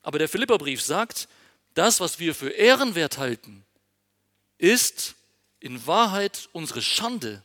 Aber 0.02 0.20
der 0.20 0.30
Philipperbrief 0.30 0.82
sagt, 0.82 1.28
das, 1.74 2.00
was 2.00 2.20
wir 2.20 2.34
für 2.34 2.50
ehrenwert 2.50 3.18
halten, 3.18 3.64
ist 4.58 5.16
in 5.60 5.86
Wahrheit 5.86 6.50
unsere 6.52 6.82
Schande. 6.82 7.44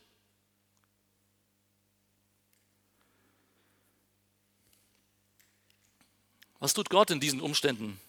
Was 6.63 6.75
tut 6.75 6.91
Gott 6.91 7.11
in 7.11 7.19
diesen 7.19 7.41
Umständen? 7.41 8.01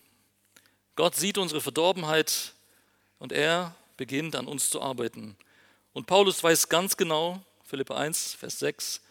Gott 0.96 1.16
sieht 1.16 1.40
unsere 1.40 1.60
Verdorbenheit 1.60 2.54
und 3.18 3.32
er 3.32 3.74
beginnt 3.98 4.36
an 4.36 4.46
uns 4.46 4.70
zu 4.70 4.80
arbeiten. 4.80 5.36
Und 5.92 6.06
Paulus 6.06 6.44
weiß 6.44 6.70
ganz 6.70 6.96
genau, 6.96 7.44
Philippa 7.64 7.96
1, 7.96 8.36
Vers 8.36 8.60
6, 8.60 9.02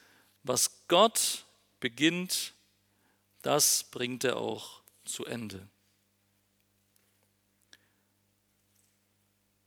was 0.45 0.71
Gott 0.87 1.43
beginnt, 1.81 2.53
das 3.43 3.83
bringt 3.83 4.23
er 4.23 4.37
auch 4.37 4.81
zu 5.05 5.27
Ende. 5.27 5.67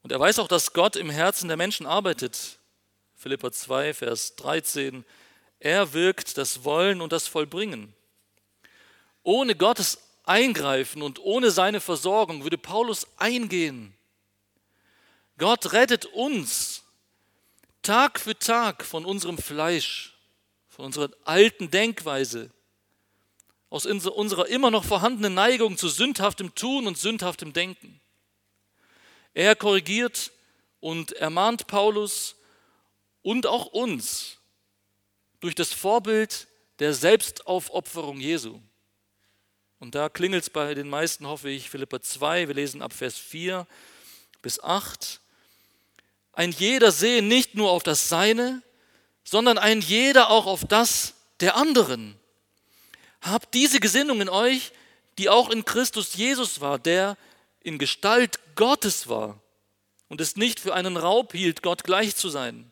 Und 0.03 0.13
er 0.13 0.21
weiß 0.21 0.39
auch, 0.39 0.47
dass 0.47 0.71
Gott 0.71 0.95
im 0.95 1.09
Herzen 1.09 1.49
der 1.49 1.57
Menschen 1.57 1.85
arbeitet. 1.85 2.59
Philippa 3.17 3.51
2, 3.51 3.93
Vers 3.93 4.37
13. 4.37 5.03
Er 5.59 5.91
wirkt 5.91 6.37
das 6.37 6.63
Wollen 6.63 7.01
und 7.01 7.11
das 7.11 7.27
Vollbringen. 7.27 7.93
Ohne 9.25 9.55
Gottes 9.55 9.97
Eingreifen 10.23 11.01
und 11.01 11.19
ohne 11.19 11.49
seine 11.49 11.81
Versorgung 11.81 12.43
würde 12.43 12.59
Paulus 12.59 13.07
eingehen. 13.17 13.95
Gott 15.39 15.73
rettet 15.73 16.05
uns 16.05 16.83
Tag 17.81 18.19
für 18.19 18.37
Tag 18.37 18.85
von 18.85 19.03
unserem 19.03 19.39
Fleisch, 19.39 20.15
von 20.69 20.85
unserer 20.85 21.09
alten 21.23 21.71
Denkweise, 21.71 22.51
aus 23.71 23.87
unserer 23.87 24.47
immer 24.47 24.69
noch 24.69 24.85
vorhandenen 24.85 25.33
Neigung 25.33 25.75
zu 25.75 25.89
sündhaftem 25.89 26.53
Tun 26.53 26.85
und 26.85 26.97
sündhaftem 26.97 27.51
Denken. 27.51 27.99
Er 29.33 29.55
korrigiert 29.55 30.31
und 30.81 31.13
ermahnt 31.13 31.65
Paulus 31.65 32.35
und 33.23 33.47
auch 33.47 33.65
uns 33.65 34.37
durch 35.39 35.55
das 35.55 35.73
Vorbild 35.73 36.47
der 36.77 36.93
Selbstaufopferung 36.93 38.19
Jesu. 38.19 38.61
Und 39.85 39.93
da 39.93 40.09
klingelt 40.09 40.41
es 40.41 40.49
bei 40.49 40.73
den 40.73 40.89
meisten, 40.89 41.27
hoffe 41.27 41.47
ich, 41.47 41.69
Philippa 41.69 42.01
2, 42.01 42.47
wir 42.47 42.55
lesen 42.55 42.81
ab 42.81 42.91
Vers 42.91 43.19
4 43.19 43.67
bis 44.41 44.59
8. 44.59 45.21
Ein 46.33 46.51
jeder 46.51 46.91
sehe 46.91 47.21
nicht 47.21 47.53
nur 47.53 47.69
auf 47.69 47.83
das 47.83 48.09
Seine, 48.09 48.63
sondern 49.23 49.59
ein 49.59 49.81
jeder 49.81 50.31
auch 50.31 50.47
auf 50.47 50.65
das 50.65 51.13
der 51.39 51.55
anderen. 51.55 52.19
Habt 53.21 53.53
diese 53.53 53.79
Gesinnung 53.79 54.21
in 54.21 54.27
euch, 54.29 54.71
die 55.19 55.29
auch 55.29 55.51
in 55.51 55.65
Christus 55.65 56.15
Jesus 56.15 56.61
war, 56.61 56.79
der 56.79 57.15
in 57.61 57.77
Gestalt 57.77 58.39
Gottes 58.55 59.07
war 59.07 59.39
und 60.09 60.19
es 60.19 60.35
nicht 60.35 60.59
für 60.59 60.73
einen 60.73 60.97
Raub 60.97 61.31
hielt, 61.33 61.61
Gott 61.61 61.83
gleich 61.83 62.15
zu 62.15 62.29
sein. 62.29 62.71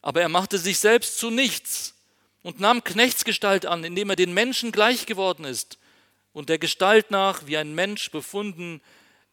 Aber 0.00 0.22
er 0.22 0.30
machte 0.30 0.56
sich 0.56 0.78
selbst 0.78 1.18
zu 1.18 1.28
nichts 1.28 1.92
und 2.42 2.58
nahm 2.58 2.84
Knechtsgestalt 2.84 3.66
an, 3.66 3.84
indem 3.84 4.08
er 4.08 4.16
den 4.16 4.32
Menschen 4.32 4.72
gleich 4.72 5.04
geworden 5.04 5.44
ist 5.44 5.76
und 6.32 6.48
der 6.48 6.58
Gestalt 6.58 7.10
nach 7.10 7.46
wie 7.46 7.56
ein 7.56 7.74
Mensch 7.74 8.10
befunden, 8.10 8.80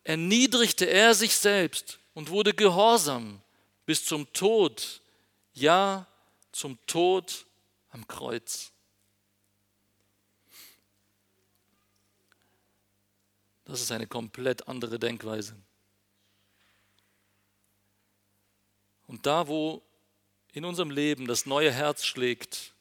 erniedrigte 0.03 0.85
er 0.85 1.13
sich 1.13 1.35
selbst 1.35 1.99
und 2.13 2.29
wurde 2.29 2.53
gehorsam 2.53 3.41
bis 3.85 4.05
zum 4.05 4.31
Tod, 4.33 5.01
ja 5.53 6.07
zum 6.51 6.77
Tod 6.85 7.45
am 7.91 8.07
Kreuz. 8.07 8.71
Das 13.65 13.81
ist 13.81 13.91
eine 13.91 14.07
komplett 14.07 14.67
andere 14.67 14.97
Denkweise. 14.97 15.55
Und 19.05 19.25
da, 19.25 19.47
wo 19.47 19.81
in 20.53 20.65
unserem 20.65 20.91
Leben 20.91 21.27
das 21.27 21.45
neue 21.45 21.71
Herz 21.71 22.03
schlägt, 22.03 22.73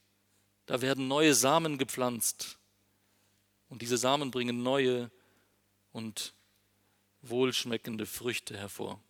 da 0.66 0.80
werden 0.80 1.08
neue 1.08 1.34
Samen 1.34 1.78
gepflanzt. 1.78 2.57
Und 3.68 3.82
diese 3.82 3.98
Samen 3.98 4.30
bringen 4.30 4.62
neue 4.62 5.10
und 5.92 6.32
wohlschmeckende 7.22 8.06
Früchte 8.06 8.56
hervor. 8.56 9.00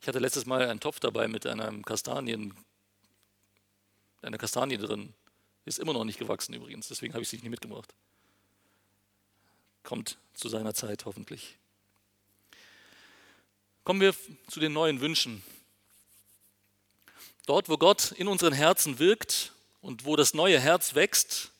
Ich 0.00 0.08
hatte 0.08 0.18
letztes 0.18 0.46
Mal 0.46 0.68
einen 0.68 0.80
Topf 0.80 1.00
dabei 1.00 1.28
mit 1.28 1.46
einem 1.46 1.84
Kastanien, 1.84 2.54
einer 4.22 4.38
Kastanie 4.38 4.78
drin. 4.78 5.14
Ist 5.66 5.78
immer 5.78 5.92
noch 5.92 6.04
nicht 6.04 6.18
gewachsen 6.18 6.54
übrigens, 6.54 6.88
deswegen 6.88 7.12
habe 7.12 7.22
ich 7.22 7.28
sie 7.28 7.36
nicht 7.36 7.50
mitgebracht. 7.50 7.94
Kommt 9.82 10.18
zu 10.34 10.48
seiner 10.48 10.74
Zeit 10.74 11.04
hoffentlich. 11.04 11.58
Kommen 13.84 14.00
wir 14.00 14.14
zu 14.48 14.60
den 14.60 14.72
neuen 14.72 15.00
Wünschen. 15.00 15.42
Dort, 17.46 17.68
wo 17.68 17.76
Gott 17.76 18.12
in 18.12 18.28
unseren 18.28 18.52
Herzen 18.52 18.98
wirkt 18.98 19.52
und 19.80 20.04
wo 20.04 20.16
das 20.16 20.34
neue 20.34 20.60
Herz 20.60 20.94
wächst, 20.94 21.52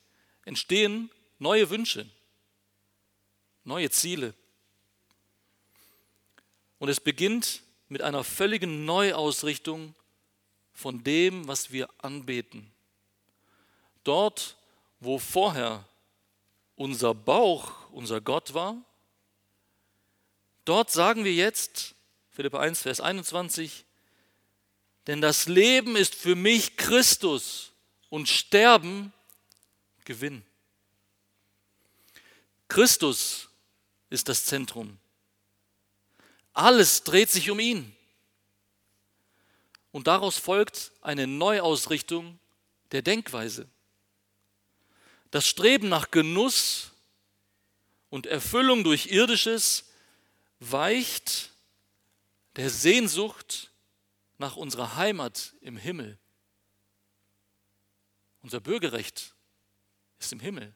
entstehen 0.45 1.11
neue 1.39 1.71
Wünsche, 1.71 2.09
neue 3.65 3.91
Ziele. 3.91 4.35
Und 6.79 6.89
es 6.89 7.01
beginnt 7.01 7.63
mit 7.89 8.03
einer 8.03 8.25
völligen 8.25 8.85
Neuausrichtung 8.85 9.95
von 10.73 11.05
dem, 11.05 11.47
was 11.47 11.73
wir 11.73 11.89
anbeten. 11.99 12.71
Dort, 14.05 14.57
wo 14.99 15.19
vorher 15.19 15.87
unser 16.77 17.15
Bauch 17.15 17.91
unser 17.91 18.21
Gott 18.21 18.55
war, 18.55 18.77
dort 20.65 20.91
sagen 20.91 21.25
wir 21.25 21.35
jetzt, 21.35 21.95
Philippa 22.31 22.61
1, 22.61 22.83
Vers 22.83 23.01
21, 23.01 23.85
denn 25.07 25.21
das 25.21 25.49
Leben 25.49 25.97
ist 25.97 26.15
für 26.15 26.37
mich 26.37 26.77
Christus 26.77 27.73
und 28.09 28.29
Sterben 28.29 29.13
Gewinn. 30.04 30.45
Christus 32.69 33.49
ist 34.11 34.28
das 34.28 34.45
Zentrum. 34.45 34.99
Alles 36.52 37.04
dreht 37.04 37.30
sich 37.30 37.50
um 37.50 37.61
ihn. 37.61 37.95
Und 39.92 40.07
daraus 40.07 40.38
folgt 40.38 40.92
eine 41.00 41.26
Neuausrichtung 41.26 42.38
der 42.92 43.02
Denkweise. 43.02 43.69
Das 45.30 45.47
Streben 45.47 45.89
nach 45.89 46.10
Genuss 46.10 46.91
und 48.08 48.26
Erfüllung 48.26 48.84
durch 48.84 49.06
irdisches 49.06 49.84
weicht 50.58 51.50
der 52.56 52.71
Sehnsucht 52.71 53.71
nach 54.39 54.56
unserer 54.56 54.97
Heimat 54.97 55.54
im 55.60 55.76
Himmel. 55.76 56.19
Unser 58.43 58.60
Bürgerrecht 58.60 59.34
ist 60.21 60.33
im 60.33 60.41
Himmel. 60.41 60.73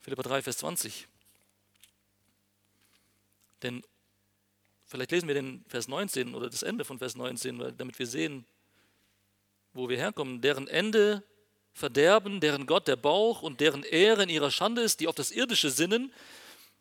Philippa 0.00 0.22
3, 0.22 0.42
Vers 0.42 0.58
20. 0.58 1.06
Denn 3.62 3.82
vielleicht 4.86 5.12
lesen 5.12 5.28
wir 5.28 5.34
den 5.34 5.64
Vers 5.68 5.88
19 5.88 6.34
oder 6.34 6.50
das 6.50 6.62
Ende 6.62 6.84
von 6.84 6.98
Vers 6.98 7.14
19, 7.14 7.76
damit 7.76 7.98
wir 7.98 8.06
sehen, 8.06 8.44
wo 9.72 9.88
wir 9.88 9.96
herkommen. 9.96 10.40
Deren 10.40 10.68
Ende 10.68 11.22
Verderben, 11.74 12.38
deren 12.38 12.66
Gott 12.66 12.86
der 12.86 12.94
Bauch 12.94 13.42
und 13.42 13.60
deren 13.60 13.82
Ehre 13.82 14.22
in 14.22 14.28
ihrer 14.28 14.52
Schande 14.52 14.82
ist, 14.82 15.00
die 15.00 15.08
auf 15.08 15.16
das 15.16 15.32
Irdische 15.32 15.70
sinnen. 15.70 16.12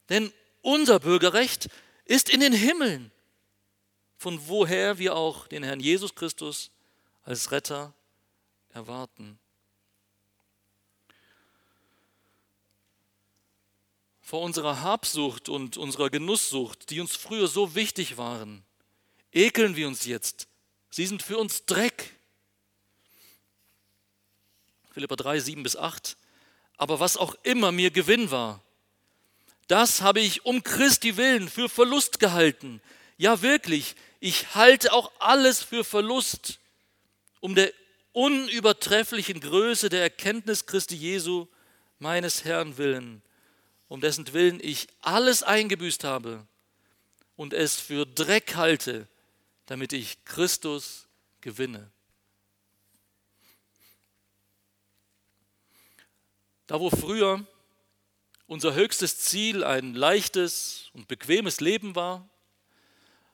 Denn 0.09 0.31
unser 0.61 0.99
Bürgerrecht 0.99 1.67
ist 2.05 2.29
in 2.29 2.41
den 2.41 2.53
Himmeln, 2.53 3.11
von 4.17 4.47
woher 4.47 4.99
wir 4.99 5.15
auch 5.15 5.47
den 5.47 5.63
Herrn 5.63 5.79
Jesus 5.79 6.13
Christus 6.13 6.69
als 7.23 7.51
Retter 7.51 7.95
erwarten. 8.69 9.39
Vor 14.33 14.41
unserer 14.41 14.81
Habsucht 14.81 15.47
und 15.47 15.77
unserer 15.77 16.09
Genusssucht, 16.09 16.89
die 16.89 16.99
uns 17.01 17.15
früher 17.15 17.47
so 17.47 17.75
wichtig 17.75 18.17
waren, 18.17 18.63
ekeln 19.31 19.75
wir 19.75 19.87
uns 19.87 20.05
jetzt. 20.05 20.47
Sie 20.89 21.05
sind 21.05 21.21
für 21.21 21.37
uns 21.37 21.67
Dreck. 21.67 22.15
Philippa 24.91 25.17
3, 25.17 25.39
7 25.39 25.61
bis 25.61 25.75
8. 25.75 26.17
Aber 26.77 26.99
was 26.99 27.15
auch 27.15 27.35
immer 27.43 27.71
mir 27.71 27.91
Gewinn 27.91 28.31
war, 28.31 28.63
das 29.67 30.01
habe 30.01 30.19
ich 30.19 30.43
um 30.47 30.63
Christi 30.63 31.15
willen 31.15 31.47
für 31.47 31.69
Verlust 31.69 32.19
gehalten. 32.19 32.81
Ja 33.17 33.43
wirklich, 33.43 33.95
ich 34.19 34.55
halte 34.55 34.93
auch 34.93 35.11
alles 35.19 35.61
für 35.61 35.83
Verlust, 35.83 36.57
um 37.39 37.53
der 37.53 37.71
unübertrefflichen 38.13 39.41
Größe 39.41 39.89
der 39.89 40.01
Erkenntnis 40.01 40.65
Christi 40.65 40.95
Jesu, 40.95 41.45
meines 41.99 42.43
Herrn 42.45 42.77
willen 42.77 43.21
um 43.93 44.01
dessen 44.01 44.33
Willen 44.33 44.59
ich 44.59 44.87
alles 45.01 45.43
eingebüßt 45.43 46.03
habe 46.03 46.47
und 47.35 47.53
es 47.53 47.79
für 47.79 48.07
Dreck 48.07 48.55
halte, 48.55 49.07
damit 49.67 49.93
ich 49.93 50.25
Christus 50.25 51.07
gewinne. 51.41 51.91
Da 56.65 56.79
wo 56.79 56.89
früher 56.89 57.45
unser 58.47 58.73
höchstes 58.73 59.19
Ziel 59.19 59.63
ein 59.63 59.93
leichtes 59.93 60.89
und 60.93 61.07
bequemes 61.07 61.61
Leben 61.61 61.95
war, 61.95 62.27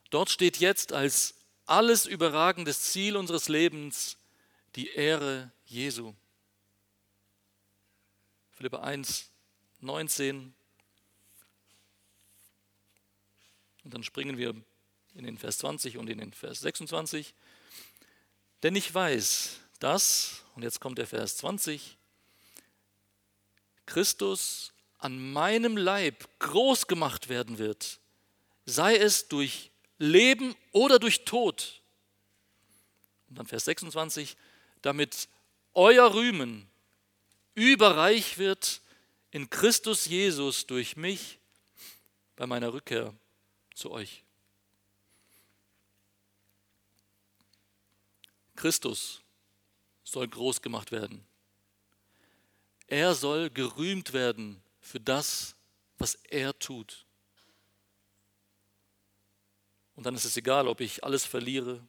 dort 0.09 0.29
steht 0.29 0.57
jetzt 0.57 0.91
als 0.91 1.35
alles 1.67 2.05
überragendes 2.05 2.81
Ziel 2.81 3.15
unseres 3.15 3.47
Lebens 3.47 4.17
die 4.75 4.89
Ehre 4.89 5.53
Jesu. 5.63 6.13
Philippa 8.51 8.81
1, 8.81 9.28
19. 9.81 10.53
Und 13.83 13.93
dann 13.93 14.03
springen 14.03 14.37
wir 14.37 14.55
in 15.15 15.23
den 15.25 15.37
Vers 15.37 15.59
20 15.59 15.97
und 15.97 16.09
in 16.09 16.19
den 16.19 16.33
Vers 16.33 16.61
26. 16.61 17.33
Denn 18.63 18.75
ich 18.75 18.93
weiß, 18.93 19.59
dass, 19.79 20.43
und 20.55 20.63
jetzt 20.63 20.79
kommt 20.79 20.97
der 20.97 21.07
Vers 21.07 21.37
20, 21.37 21.97
Christus 23.85 24.73
an 24.99 25.31
meinem 25.31 25.77
Leib 25.77 26.27
groß 26.39 26.87
gemacht 26.87 27.29
werden 27.29 27.57
wird, 27.57 27.99
sei 28.65 28.95
es 28.97 29.27
durch 29.27 29.71
Leben 29.97 30.55
oder 30.71 30.99
durch 30.99 31.25
Tod. 31.25 31.81
Und 33.29 33.37
dann 33.37 33.47
Vers 33.47 33.65
26, 33.65 34.37
damit 34.81 35.27
euer 35.73 36.13
Rühmen 36.13 36.69
überreich 37.55 38.37
wird 38.37 38.81
in 39.31 39.49
Christus 39.49 40.05
Jesus 40.05 40.65
durch 40.65 40.95
mich 40.95 41.39
bei 42.35 42.47
meiner 42.47 42.73
Rückkehr 42.73 43.13
zu 43.73 43.91
euch. 43.91 44.23
Christus 48.55 49.21
soll 50.03 50.27
groß 50.27 50.61
gemacht 50.61 50.91
werden. 50.91 51.25
Er 52.87 53.13
soll 53.13 53.49
gerühmt 53.49 54.13
werden 54.13 54.61
für 54.81 54.99
das, 54.99 55.55
was 55.97 56.15
er 56.15 56.57
tut. 56.57 57.05
Und 59.95 60.05
dann 60.05 60.15
ist 60.15 60.25
es 60.25 60.35
egal, 60.37 60.67
ob 60.67 60.81
ich 60.81 61.03
alles 61.03 61.25
verliere, 61.25 61.85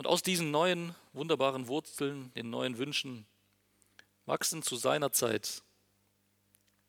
Und 0.00 0.06
aus 0.06 0.22
diesen 0.22 0.50
neuen, 0.50 0.94
wunderbaren 1.12 1.68
Wurzeln, 1.68 2.32
den 2.32 2.48
neuen 2.48 2.78
Wünschen, 2.78 3.26
wachsen 4.24 4.62
zu 4.62 4.76
seiner 4.76 5.12
Zeit 5.12 5.62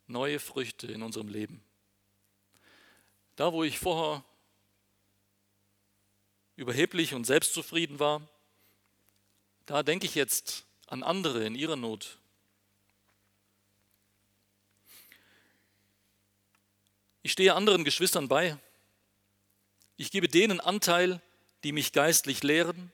neue 0.08 0.40
Früchte 0.40 0.88
in 0.88 1.04
unserem 1.04 1.28
Leben. 1.28 1.62
Da, 3.36 3.52
wo 3.52 3.66
ich 3.66 3.80
vorher 3.80 4.24
überheblich 6.56 7.14
und 7.14 7.26
selbstzufrieden 7.26 8.00
war, 8.00 8.22
da 9.66 9.84
denke 9.84 10.06
ich 10.06 10.16
jetzt 10.16 10.66
an 10.88 11.04
andere 11.04 11.46
in 11.46 11.56
ihrer 11.56 11.76
Not. 11.76 12.18
Ich 17.24 17.34
stehe 17.34 17.56
anderen 17.56 17.84
Geschwistern 17.84 18.30
bei. 18.30 18.58
Ich 19.98 20.12
gebe 20.12 20.30
denen 20.30 20.62
Anteil, 20.62 21.22
die 21.66 21.74
mich 21.74 21.92
geistlich 21.92 22.42
lehren 22.42 22.90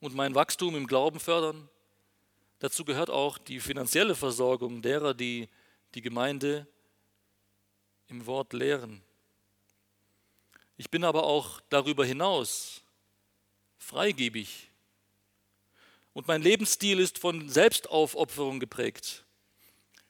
und 0.00 0.14
mein 0.14 0.34
Wachstum 0.34 0.76
im 0.76 0.86
Glauben 0.86 1.20
fördern. 1.20 1.68
Dazu 2.58 2.84
gehört 2.84 3.10
auch 3.10 3.38
die 3.38 3.60
finanzielle 3.60 4.14
Versorgung 4.14 4.82
derer, 4.82 5.14
die 5.14 5.48
die 5.94 6.02
Gemeinde 6.02 6.66
im 8.08 8.26
Wort 8.26 8.52
lehren. 8.52 9.02
Ich 10.76 10.90
bin 10.90 11.04
aber 11.04 11.24
auch 11.24 11.60
darüber 11.68 12.04
hinaus 12.04 12.82
freigebig. 13.78 14.70
Und 16.12 16.26
mein 16.26 16.42
Lebensstil 16.42 16.98
ist 16.98 17.18
von 17.18 17.48
Selbstaufopferung 17.48 18.60
geprägt. 18.60 19.24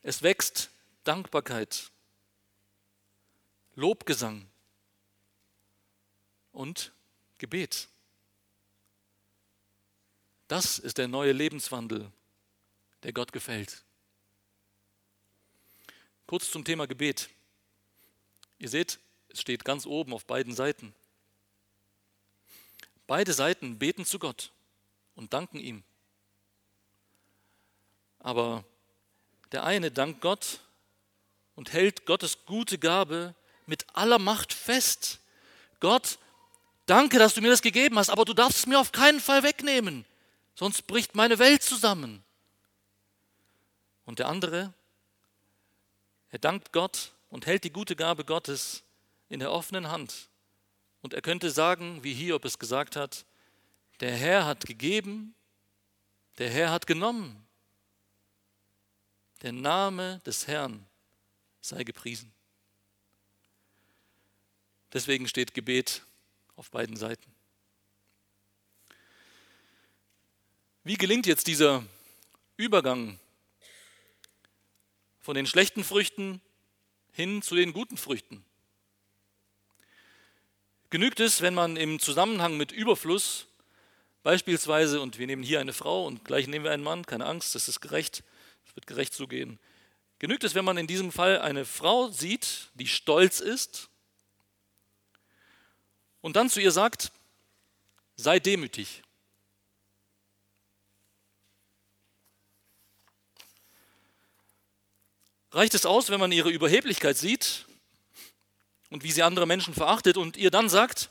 Es 0.02 0.22
wächst 0.22 0.70
Dankbarkeit, 1.04 1.90
Lobgesang 3.74 4.46
und 6.52 6.92
Gebet. 7.38 7.88
Das 10.48 10.78
ist 10.78 10.98
der 10.98 11.08
neue 11.08 11.32
Lebenswandel, 11.32 12.10
der 13.02 13.12
Gott 13.12 13.32
gefällt. 13.32 13.84
Kurz 16.26 16.50
zum 16.50 16.64
Thema 16.64 16.86
Gebet. 16.86 17.28
Ihr 18.58 18.68
seht, 18.68 18.98
es 19.28 19.40
steht 19.40 19.64
ganz 19.64 19.86
oben 19.86 20.12
auf 20.12 20.24
beiden 20.24 20.54
Seiten. 20.54 20.94
Beide 23.06 23.32
Seiten 23.32 23.78
beten 23.78 24.04
zu 24.04 24.18
Gott 24.18 24.50
und 25.14 25.32
danken 25.32 25.58
ihm. 25.58 25.82
Aber 28.18 28.64
der 29.52 29.64
eine 29.64 29.90
dankt 29.90 30.20
Gott 30.20 30.60
und 31.54 31.72
hält 31.72 32.06
Gottes 32.06 32.44
gute 32.44 32.78
Gabe 32.78 33.34
mit 33.66 33.86
aller 33.94 34.18
Macht 34.18 34.52
fest. 34.52 35.20
Gott, 35.80 36.18
danke, 36.86 37.18
dass 37.18 37.34
du 37.34 37.40
mir 37.40 37.50
das 37.50 37.62
gegeben 37.62 37.98
hast, 37.98 38.10
aber 38.10 38.24
du 38.24 38.34
darfst 38.34 38.58
es 38.58 38.66
mir 38.66 38.78
auf 38.78 38.92
keinen 38.92 39.20
Fall 39.20 39.42
wegnehmen, 39.42 40.04
sonst 40.58 40.88
bricht 40.88 41.14
meine 41.14 41.38
Welt 41.38 41.62
zusammen. 41.62 42.24
Und 44.04 44.18
der 44.18 44.26
andere, 44.26 44.74
er 46.30 46.40
dankt 46.40 46.72
Gott 46.72 47.12
und 47.30 47.46
hält 47.46 47.62
die 47.62 47.70
gute 47.70 47.94
Gabe 47.94 48.24
Gottes 48.24 48.82
in 49.28 49.38
der 49.38 49.52
offenen 49.52 49.88
Hand. 49.88 50.28
Und 51.00 51.14
er 51.14 51.22
könnte 51.22 51.52
sagen, 51.52 52.02
wie 52.02 52.12
Hiob 52.12 52.44
es 52.44 52.58
gesagt 52.58 52.96
hat, 52.96 53.24
der 54.00 54.16
Herr 54.16 54.46
hat 54.46 54.66
gegeben, 54.66 55.36
der 56.38 56.50
Herr 56.50 56.72
hat 56.72 56.88
genommen. 56.88 57.46
Der 59.42 59.52
Name 59.52 60.20
des 60.26 60.48
Herrn 60.48 60.84
sei 61.60 61.84
gepriesen. 61.84 62.32
Deswegen 64.92 65.28
steht 65.28 65.54
Gebet 65.54 66.02
auf 66.56 66.72
beiden 66.72 66.96
Seiten. 66.96 67.37
Wie 70.88 70.96
gelingt 70.96 71.26
jetzt 71.26 71.48
dieser 71.48 71.84
Übergang 72.56 73.18
von 75.20 75.34
den 75.34 75.46
schlechten 75.46 75.84
Früchten 75.84 76.40
hin 77.12 77.42
zu 77.42 77.54
den 77.54 77.74
guten 77.74 77.98
Früchten? 77.98 78.42
Genügt 80.88 81.20
es, 81.20 81.42
wenn 81.42 81.52
man 81.52 81.76
im 81.76 82.00
Zusammenhang 82.00 82.56
mit 82.56 82.72
Überfluss 82.72 83.48
beispielsweise, 84.22 85.02
und 85.02 85.18
wir 85.18 85.26
nehmen 85.26 85.42
hier 85.42 85.60
eine 85.60 85.74
Frau 85.74 86.06
und 86.06 86.24
gleich 86.24 86.46
nehmen 86.46 86.64
wir 86.64 86.72
einen 86.72 86.84
Mann, 86.84 87.04
keine 87.04 87.26
Angst, 87.26 87.54
das 87.54 87.68
ist 87.68 87.80
gerecht, 87.80 88.24
es 88.66 88.74
wird 88.74 88.86
gerecht 88.86 89.12
zugehen. 89.12 89.58
Genügt 90.18 90.42
es, 90.42 90.54
wenn 90.54 90.64
man 90.64 90.78
in 90.78 90.86
diesem 90.86 91.12
Fall 91.12 91.42
eine 91.42 91.66
Frau 91.66 92.08
sieht, 92.08 92.70
die 92.72 92.88
stolz 92.88 93.40
ist 93.40 93.90
und 96.22 96.36
dann 96.36 96.48
zu 96.48 96.62
ihr 96.62 96.72
sagt, 96.72 97.12
sei 98.16 98.40
demütig. 98.40 99.02
Reicht 105.50 105.74
es 105.74 105.86
aus, 105.86 106.10
wenn 106.10 106.20
man 106.20 106.32
ihre 106.32 106.50
Überheblichkeit 106.50 107.16
sieht 107.16 107.66
und 108.90 109.02
wie 109.02 109.12
sie 109.12 109.22
andere 109.22 109.46
Menschen 109.46 109.74
verachtet 109.74 110.16
und 110.16 110.36
ihr 110.36 110.50
dann 110.50 110.68
sagt, 110.68 111.10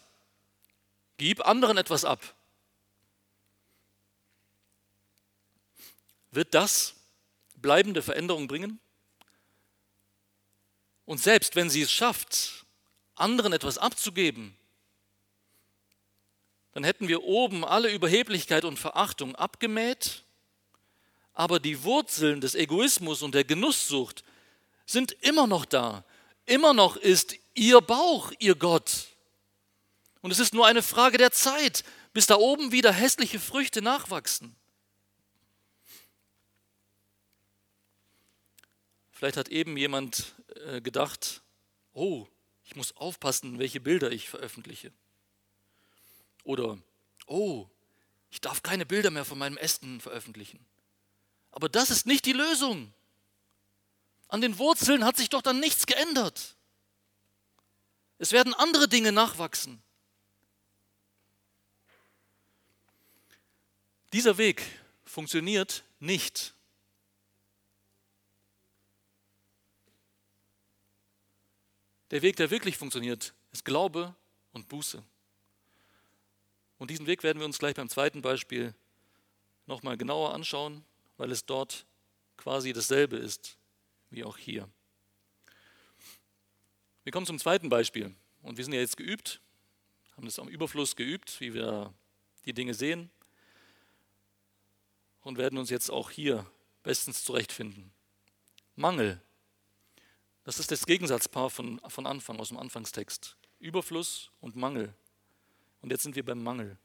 gib 1.18 1.46
anderen 1.46 1.78
etwas 1.78 2.06
ab. 2.06 2.36
Wird 6.32 6.54
das 6.54 6.96
bleibende 7.56 8.04
Veränderung 8.04 8.48
bringen? 8.48 8.80
Und 11.06 11.20
selbst 11.20 11.56
wenn 11.56 11.70
sie 11.70 11.82
es 11.82 11.92
schafft, 11.92 12.66
anderen 13.16 13.54
etwas 13.54 13.78
abzugeben, 13.78 14.56
dann 16.74 16.84
hätten 16.84 17.08
wir 17.08 17.24
oben 17.24 17.66
alle 17.66 17.92
Überheblichkeit 17.92 18.64
und 18.64 18.78
Verachtung 18.78 19.36
abgemäht, 19.36 20.26
aber 21.38 21.60
die 21.60 21.84
Wurzeln 21.84 22.42
des 22.42 22.56
Egoismus 22.56 23.22
und 23.22 23.36
der 23.36 23.44
Genusssucht 23.44 24.24
sind 24.88 25.12
immer 25.22 25.46
noch 25.46 25.66
da. 25.66 26.04
Immer 26.48 26.74
noch 26.74 26.98
ist 26.98 27.36
ihr 27.54 27.80
Bauch, 27.80 28.32
ihr 28.40 28.56
Gott. 28.56 29.10
Und 30.22 30.32
es 30.32 30.40
ist 30.40 30.56
nur 30.56 30.66
eine 30.66 30.82
Frage 30.82 31.20
der 31.20 31.32
Zeit, 31.32 31.84
bis 32.12 32.26
da 32.26 32.38
oben 32.38 32.72
wieder 32.72 32.92
hässliche 32.92 33.40
Früchte 33.40 33.84
nachwachsen. 33.84 34.56
Vielleicht 39.12 39.38
hat 39.38 39.50
eben 39.50 39.78
jemand 39.78 40.34
äh, 40.66 40.82
gedacht, 40.82 41.44
oh, 41.94 42.26
ich 42.66 42.76
muss 42.76 42.98
aufpassen, 42.98 43.60
welche 43.60 43.80
Bilder 43.80 44.12
ich 44.12 44.28
veröffentliche. 44.28 44.92
Oder, 46.44 46.80
oh, 47.28 47.68
ich 48.32 48.42
darf 48.42 48.64
keine 48.64 48.88
Bilder 48.88 49.12
mehr 49.12 49.24
von 49.26 49.38
meinem 49.38 49.58
Essen 49.58 50.02
veröffentlichen. 50.02 50.66
Aber 51.58 51.70
das 51.70 51.90
ist 51.90 52.06
nicht 52.06 52.28
die 52.28 52.34
Lösung. 52.34 52.94
An 54.28 54.42
den 54.42 54.60
Wurzeln 54.60 55.04
hat 55.04 55.18
sich 55.18 55.30
doch 55.30 55.42
dann 55.42 55.60
nichts 55.60 55.88
geändert. 55.88 56.56
Es 58.20 58.32
werden 58.32 58.54
andere 58.54 58.88
Dinge 58.88 59.12
nachwachsen. 59.12 59.82
Dieser 64.14 64.38
Weg 64.38 64.62
funktioniert 65.04 65.84
nicht. 65.98 66.54
Der 72.12 72.22
Weg, 72.22 72.36
der 72.36 72.52
wirklich 72.52 72.78
funktioniert, 72.78 73.34
ist 73.52 73.66
Glaube 73.66 74.14
und 74.54 74.70
Buße. 74.70 75.04
Und 76.78 76.92
diesen 76.92 77.08
Weg 77.08 77.24
werden 77.24 77.40
wir 77.40 77.48
uns 77.48 77.58
gleich 77.58 77.74
beim 77.74 77.90
zweiten 77.90 78.22
Beispiel 78.22 78.76
nochmal 79.66 79.98
genauer 79.98 80.36
anschauen, 80.36 80.86
weil 81.18 81.32
es 81.32 81.46
dort 81.46 81.86
quasi 82.38 82.74
dasselbe 82.74 83.18
ist 83.18 83.58
wie 84.10 84.24
auch 84.24 84.38
hier. 84.38 84.70
Wir 87.04 87.12
kommen 87.12 87.26
zum 87.26 87.40
zweiten 87.40 87.70
Beispiel. 87.70 88.16
Und 88.42 88.58
wir 88.58 88.64
sind 88.64 88.74
ja 88.74 88.80
jetzt 88.80 88.98
geübt, 88.98 89.42
haben 90.16 90.26
das 90.26 90.40
am 90.40 90.48
Überfluss 90.48 90.96
geübt, 90.96 91.40
wie 91.42 91.54
wir 91.54 91.94
die 92.46 92.54
Dinge 92.54 92.74
sehen. 92.74 93.10
Und 95.22 95.38
werden 95.38 95.60
uns 95.60 95.70
jetzt 95.70 95.90
auch 95.90 96.10
hier 96.10 96.50
bestens 96.84 97.24
zurechtfinden. 97.24 97.92
Mangel. 98.76 99.22
Das 100.46 100.60
ist 100.60 100.72
das 100.72 100.86
Gegensatzpaar 100.86 101.50
von, 101.50 101.82
von 101.88 102.06
Anfang, 102.06 102.40
aus 102.40 102.50
dem 102.50 102.58
Anfangstext. 102.58 103.36
Überfluss 103.60 104.32
und 104.40 104.56
Mangel. 104.56 104.94
Und 105.82 105.92
jetzt 105.92 106.04
sind 106.04 106.16
wir 106.16 106.24
beim 106.24 106.42
Mangel. 106.42 106.78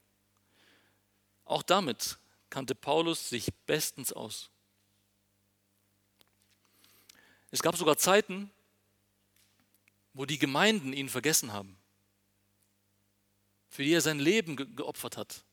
Auch 1.45 1.63
damit 1.63 2.17
kannte 2.53 2.75
Paulus 2.75 3.29
sich 3.29 3.51
bestens 3.65 4.13
aus. 4.13 4.51
Es 7.49 7.63
gab 7.63 7.75
sogar 7.75 7.97
Zeiten, 7.97 8.51
wo 10.13 10.27
die 10.27 10.37
Gemeinden 10.37 10.93
ihn 10.93 11.09
vergessen 11.09 11.51
haben, 11.51 11.75
für 13.69 13.81
die 13.81 13.91
er 13.91 14.01
sein 14.01 14.19
Leben 14.19 14.55
ge 14.55 14.67
geopfert 14.67 15.17
hat, 15.17 15.43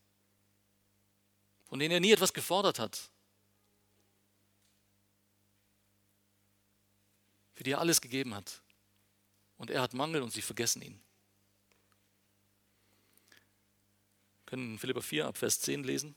von 1.70 1.78
denen 1.78 1.92
er 1.92 2.00
nie 2.00 2.12
etwas 2.12 2.34
gefordert 2.34 2.78
hat, 2.78 3.08
für 7.54 7.64
die 7.64 7.70
er 7.70 7.80
alles 7.80 8.02
gegeben 8.02 8.34
hat. 8.34 8.60
Und 9.56 9.70
er 9.70 9.80
hat 9.80 9.94
Mangel 9.94 10.20
und 10.20 10.34
sie 10.34 10.42
vergessen 10.42 10.82
ihn. 10.82 11.00
Wir 13.30 13.38
können 14.44 14.78
Philippa 14.78 15.00
4 15.00 15.28
ab 15.28 15.38
Vers 15.38 15.60
10 15.60 15.82
lesen. 15.82 16.14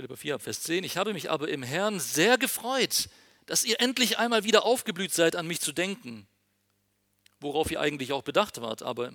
Philippa 0.00 0.16
4, 0.16 0.38
Vers 0.38 0.62
10. 0.62 0.82
Ich 0.84 0.96
habe 0.96 1.12
mich 1.12 1.30
aber 1.30 1.50
im 1.50 1.62
Herrn 1.62 2.00
sehr 2.00 2.38
gefreut, 2.38 3.10
dass 3.44 3.64
ihr 3.64 3.82
endlich 3.82 4.16
einmal 4.16 4.44
wieder 4.44 4.64
aufgeblüht 4.64 5.12
seid, 5.12 5.36
an 5.36 5.46
mich 5.46 5.60
zu 5.60 5.72
denken, 5.72 6.26
worauf 7.38 7.70
ihr 7.70 7.82
eigentlich 7.82 8.14
auch 8.14 8.22
bedacht 8.22 8.62
wart, 8.62 8.80
aber 8.80 9.12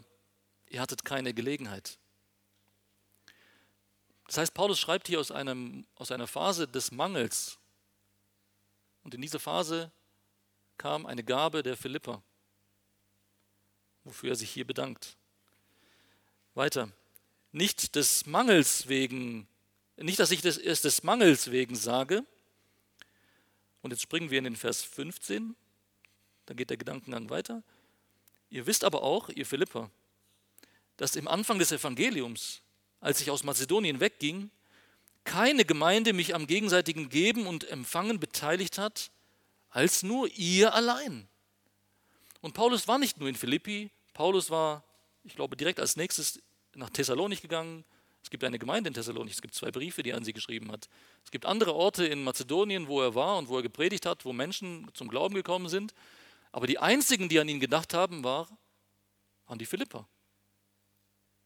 ihr 0.69 0.79
hattet 0.79 1.03
keine 1.03 1.33
Gelegenheit. 1.33 1.97
Das 4.27 4.37
heißt, 4.37 4.53
Paulus 4.53 4.79
schreibt 4.79 5.07
hier 5.07 5.19
aus, 5.19 5.31
einem, 5.31 5.87
aus 5.95 6.11
einer 6.11 6.27
Phase 6.27 6.67
des 6.67 6.91
Mangels. 6.91 7.57
Und 9.01 9.15
in 9.15 9.23
diese 9.23 9.39
Phase 9.39 9.91
kam 10.77 11.07
eine 11.07 11.23
Gabe 11.23 11.63
der 11.63 11.77
Philippa, 11.77 12.21
wofür 14.03 14.33
er 14.33 14.35
sich 14.35 14.51
hier 14.51 14.67
bedankt. 14.67 15.17
Weiter. 16.53 16.91
Nicht 17.51 17.95
des 17.95 18.27
Mangels 18.27 18.87
wegen, 18.87 19.47
nicht, 19.97 20.19
dass 20.19 20.31
ich 20.31 20.41
das 20.41 20.57
erst 20.57 20.83
des 20.83 21.03
Mangels 21.03 21.51
wegen 21.51 21.75
sage. 21.75 22.25
Und 23.81 23.91
jetzt 23.91 24.01
springen 24.01 24.31
wir 24.31 24.37
in 24.37 24.43
den 24.43 24.55
Vers 24.55 24.83
15. 24.83 25.55
Da 26.45 26.53
geht 26.53 26.69
der 26.69 26.77
Gedankengang 26.77 27.29
weiter. 27.29 27.63
Ihr 28.49 28.67
wisst 28.67 28.83
aber 28.83 29.03
auch, 29.03 29.29
ihr 29.29 29.45
Philippa, 29.45 29.89
dass 30.97 31.15
im 31.15 31.27
Anfang 31.27 31.59
des 31.59 31.71
Evangeliums, 31.71 32.61
als 32.99 33.21
ich 33.21 33.29
aus 33.31 33.43
Mazedonien 33.43 33.99
wegging, 33.99 34.49
keine 35.23 35.65
Gemeinde 35.65 36.13
mich 36.13 36.35
am 36.35 36.47
gegenseitigen 36.47 37.09
Geben 37.09 37.47
und 37.47 37.69
Empfangen 37.69 38.19
beteiligt 38.19 38.77
hat, 38.77 39.11
als 39.69 40.03
nur 40.03 40.27
ihr 40.29 40.73
allein. 40.73 41.27
Und 42.41 42.53
Paulus 42.53 42.87
war 42.87 42.99
nicht 42.99 43.19
nur 43.19 43.27
in 43.27 43.35
Philippi, 43.35 43.89
Paulus 44.13 44.49
war, 44.49 44.83
ich 45.23 45.35
glaube, 45.35 45.57
direkt 45.57 45.79
als 45.79 45.97
nächstes 45.97 46.41
nach 46.75 46.89
Thessalonik 46.89 47.41
gegangen. 47.41 47.83
Es 48.25 48.31
gibt 48.31 48.43
eine 48.43 48.57
Gemeinde 48.57 48.87
in 48.87 48.95
Thessalonik, 48.95 49.33
es 49.33 49.41
gibt 49.43 49.53
zwei 49.53 49.69
Briefe, 49.69 50.01
die 50.01 50.09
er 50.09 50.17
an 50.17 50.23
sie 50.23 50.33
geschrieben 50.33 50.71
hat. 50.71 50.89
Es 51.23 51.29
gibt 51.29 51.45
andere 51.45 51.75
Orte 51.75 52.07
in 52.07 52.23
Mazedonien, 52.23 52.87
wo 52.87 52.99
er 52.99 53.13
war 53.13 53.37
und 53.37 53.49
wo 53.49 53.57
er 53.57 53.61
gepredigt 53.61 54.07
hat, 54.07 54.25
wo 54.25 54.33
Menschen 54.33 54.89
zum 54.95 55.09
Glauben 55.09 55.35
gekommen 55.35 55.69
sind. 55.69 55.93
Aber 56.51 56.65
die 56.65 56.79
einzigen, 56.79 57.29
die 57.29 57.39
an 57.39 57.47
ihn 57.47 57.59
gedacht 57.59 57.93
haben, 57.93 58.23
war, 58.23 58.49
waren 59.45 59.59
die 59.59 59.67
Philipper. 59.67 60.07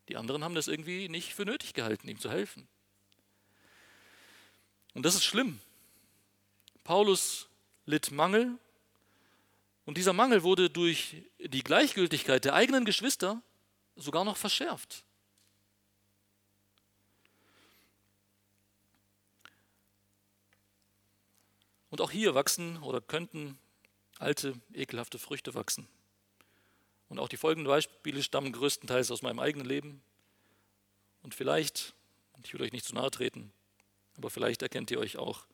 Die 0.08 0.16
anderen 0.16 0.42
haben 0.42 0.56
das 0.56 0.70
irgendwie 0.70 1.10
nicht 1.10 1.34
für 1.34 1.44
nötig 1.44 1.74
gehalten, 1.74 2.08
ihm 2.08 2.18
zu 2.18 2.32
helfen. 2.32 2.66
Und 4.94 5.06
das 5.06 5.16
ist 5.16 5.26
schlimm. 5.26 5.60
Paulus 6.86 7.50
litt 7.88 8.10
Mangel 8.10 8.58
und 9.84 9.98
dieser 9.98 10.14
Mangel 10.14 10.44
wurde 10.44 10.70
durch 10.70 11.24
die 11.40 11.62
Gleichgültigkeit 11.62 12.46
der 12.46 12.54
eigenen 12.54 12.86
Geschwister 12.86 13.42
sogar 13.98 14.24
noch 14.24 14.38
verschärft. 14.38 15.04
Und 21.90 22.02
auch 22.02 22.12
hier 22.12 22.36
wachsen 22.36 22.78
oder 22.84 23.02
könnten 23.02 23.58
alte, 24.20 24.54
ekelhafte 24.74 25.18
Früchte 25.18 25.54
wachsen. 25.54 25.88
Und 27.08 27.20
auch 27.20 27.30
die 27.30 27.38
folgenden 27.38 27.68
Beispiele 27.68 28.22
stammen 28.22 28.52
größtenteils 28.52 29.10
aus 29.12 29.22
meinem 29.22 29.40
eigenen 29.40 29.68
Leben. 29.68 30.02
Und 31.24 31.34
vielleicht, 31.34 31.96
ich 32.44 32.54
will 32.54 32.62
euch 32.62 32.72
nicht 32.72 32.86
zu 32.86 32.94
nahe 32.94 33.10
treten, 33.10 33.52
aber 34.16 34.30
vielleicht 34.30 34.62
erkennt 34.62 34.92
ihr 34.92 35.00
euch 35.00 35.18
auch 35.18 35.46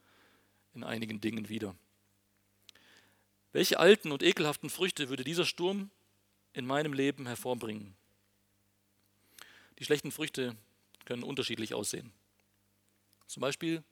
in 0.74 0.84
einigen 0.84 1.20
Dingen 1.20 1.48
wieder. 1.48 1.74
Welche 3.52 3.78
alten 3.78 4.12
und 4.12 4.22
ekelhaften 4.22 4.68
Früchte 4.68 5.08
würde 5.08 5.24
dieser 5.24 5.46
Sturm 5.46 5.90
in 6.52 6.66
meinem 6.66 6.92
Leben 6.92 7.26
hervorbringen? 7.26 7.96
Die 9.78 9.84
schlechten 9.84 10.12
Früchte 10.12 10.56
können 11.06 11.22
unterschiedlich 11.22 11.72
aussehen. 11.72 12.12
Zum 13.26 13.40
Beispiel 13.40 13.82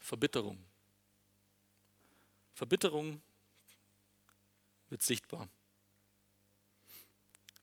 Verbitterung. 0.00 0.58
Verbitterung 2.62 3.20
wird 4.88 5.02
sichtbar. 5.02 5.48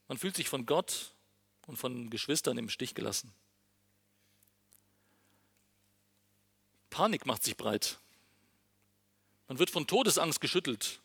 Man 0.09 0.17
fühlt 0.17 0.35
sich 0.35 0.49
von 0.49 0.65
Gott 0.65 1.13
und 1.67 1.77
von 1.77 2.09
Geschwistern 2.09 2.57
im 2.57 2.67
Stich 2.67 2.95
gelassen. 2.95 3.33
Panik 6.89 7.25
macht 7.25 7.45
sich 7.45 7.55
breit. 7.55 7.97
Man 9.47 9.57
wird 9.57 9.69
von 9.69 9.87
Todesangst 9.87 10.41
geschüttelt. 10.41 10.99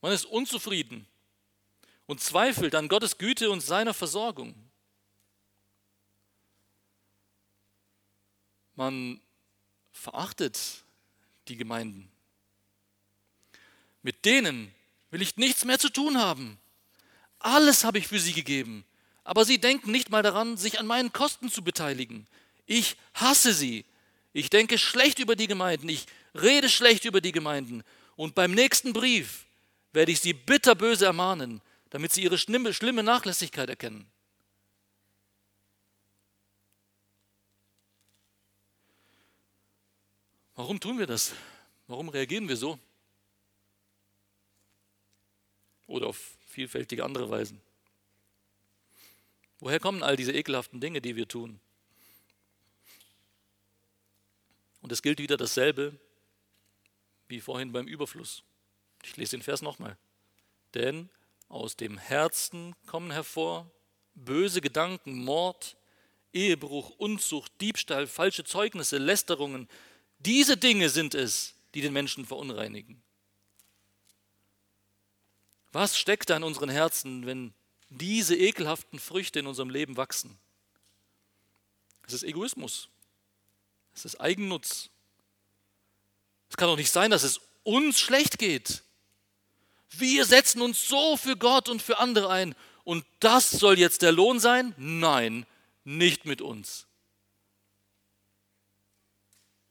Man 0.00 0.12
ist 0.12 0.24
unzufrieden 0.24 1.08
und 2.06 2.20
zweifelt 2.20 2.76
an 2.76 2.86
Gottes 2.86 3.18
Güte 3.18 3.50
und 3.50 3.62
seiner 3.62 3.94
Versorgung. 3.94 4.54
Man 8.76 9.20
verachtet 9.90 10.84
die 11.48 11.56
Gemeinden. 11.56 12.12
Mit 14.06 14.24
denen 14.24 14.72
will 15.10 15.20
ich 15.20 15.36
nichts 15.36 15.64
mehr 15.64 15.80
zu 15.80 15.88
tun 15.88 16.16
haben. 16.16 16.60
Alles 17.40 17.82
habe 17.82 17.98
ich 17.98 18.06
für 18.06 18.20
sie 18.20 18.34
gegeben, 18.34 18.84
aber 19.24 19.44
sie 19.44 19.58
denken 19.58 19.90
nicht 19.90 20.10
mal 20.10 20.22
daran, 20.22 20.56
sich 20.56 20.78
an 20.78 20.86
meinen 20.86 21.12
Kosten 21.12 21.50
zu 21.50 21.64
beteiligen. 21.64 22.28
Ich 22.66 22.96
hasse 23.14 23.52
sie. 23.52 23.84
Ich 24.32 24.48
denke 24.48 24.78
schlecht 24.78 25.18
über 25.18 25.34
die 25.34 25.48
Gemeinden. 25.48 25.88
Ich 25.88 26.06
rede 26.40 26.68
schlecht 26.68 27.04
über 27.04 27.20
die 27.20 27.32
Gemeinden. 27.32 27.82
Und 28.14 28.36
beim 28.36 28.52
nächsten 28.52 28.92
Brief 28.92 29.44
werde 29.92 30.12
ich 30.12 30.20
sie 30.20 30.34
bitterböse 30.34 31.06
ermahnen, 31.06 31.60
damit 31.90 32.12
sie 32.12 32.22
ihre 32.22 32.38
schlimme, 32.38 33.02
Nachlässigkeit 33.02 33.68
erkennen. 33.68 34.06
Warum 40.54 40.78
tun 40.78 40.96
wir 40.96 41.08
das? 41.08 41.32
Warum 41.88 42.08
reagieren 42.08 42.48
wir 42.48 42.56
so? 42.56 42.78
Oder 45.86 46.08
auf 46.08 46.36
vielfältige 46.46 47.04
andere 47.04 47.30
Weisen. 47.30 47.60
Woher 49.60 49.80
kommen 49.80 50.02
all 50.02 50.16
diese 50.16 50.32
ekelhaften 50.32 50.80
Dinge, 50.80 51.00
die 51.00 51.16
wir 51.16 51.28
tun? 51.28 51.60
Und 54.82 54.92
es 54.92 55.02
gilt 55.02 55.18
wieder 55.18 55.36
dasselbe 55.36 55.98
wie 57.28 57.40
vorhin 57.40 57.72
beim 57.72 57.88
Überfluss. 57.88 58.42
Ich 59.02 59.16
lese 59.16 59.36
den 59.36 59.42
Vers 59.42 59.62
nochmal. 59.62 59.96
Denn 60.74 61.08
aus 61.48 61.76
dem 61.76 61.98
Herzen 61.98 62.74
kommen 62.86 63.10
hervor 63.10 63.70
böse 64.14 64.60
Gedanken, 64.60 65.24
Mord, 65.24 65.76
Ehebruch, 66.32 66.90
Unzucht, 66.98 67.52
Diebstahl, 67.60 68.06
falsche 68.06 68.44
Zeugnisse, 68.44 68.98
Lästerungen. 68.98 69.68
Diese 70.18 70.56
Dinge 70.56 70.88
sind 70.88 71.14
es, 71.14 71.54
die 71.74 71.80
den 71.80 71.92
Menschen 71.92 72.24
verunreinigen. 72.24 73.02
Was 75.76 75.98
steckt 75.98 76.30
da 76.30 76.38
in 76.38 76.42
unseren 76.42 76.70
Herzen, 76.70 77.26
wenn 77.26 77.52
diese 77.90 78.34
ekelhaften 78.34 78.98
Früchte 78.98 79.40
in 79.40 79.46
unserem 79.46 79.68
Leben 79.68 79.98
wachsen? 79.98 80.38
Es 82.06 82.14
ist 82.14 82.22
Egoismus. 82.22 82.88
Es 83.94 84.06
ist 84.06 84.18
Eigennutz. 84.18 84.88
Es 86.48 86.56
kann 86.56 86.68
doch 86.68 86.78
nicht 86.78 86.90
sein, 86.90 87.10
dass 87.10 87.24
es 87.24 87.42
uns 87.62 88.00
schlecht 88.00 88.38
geht. 88.38 88.84
Wir 89.90 90.24
setzen 90.24 90.62
uns 90.62 90.88
so 90.88 91.18
für 91.18 91.36
Gott 91.36 91.68
und 91.68 91.82
für 91.82 91.98
andere 91.98 92.30
ein. 92.30 92.54
Und 92.84 93.04
das 93.20 93.50
soll 93.50 93.78
jetzt 93.78 94.00
der 94.00 94.12
Lohn 94.12 94.40
sein? 94.40 94.72
Nein, 94.78 95.44
nicht 95.84 96.24
mit 96.24 96.40
uns. 96.40 96.86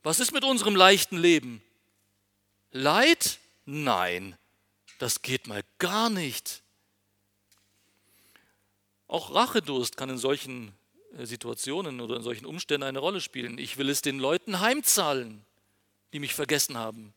Was 0.03 0.19
ist 0.19 0.33
mit 0.33 0.43
unserem 0.43 0.75
leichten 0.75 1.17
Leben? 1.17 1.63
Leid? 2.69 3.39
Nein. 3.65 4.37
Das 4.97 5.21
geht 5.21 5.47
mal 5.47 5.63
gar 5.77 6.09
nicht. 6.09 6.63
Auch 9.07 9.33
Rachedurst 9.33 9.97
kann 9.97 10.09
in 10.09 10.17
solchen 10.17 10.73
äh, 11.17 11.25
Situationen 11.25 12.01
oder 12.01 12.15
in 12.17 12.23
solchen 12.23 12.45
Umständen 12.45 12.83
eine 12.83 12.99
Rolle 12.99 13.21
spielen. 13.21 13.57
Ich 13.57 13.77
will 13.77 13.89
es 13.89 14.01
den 14.01 14.19
Leuten 14.19 14.59
heimzahlen, 14.59 15.45
die 16.13 16.19
mich 16.19 16.33
vergessen 16.33 16.77
haben. 16.77 17.13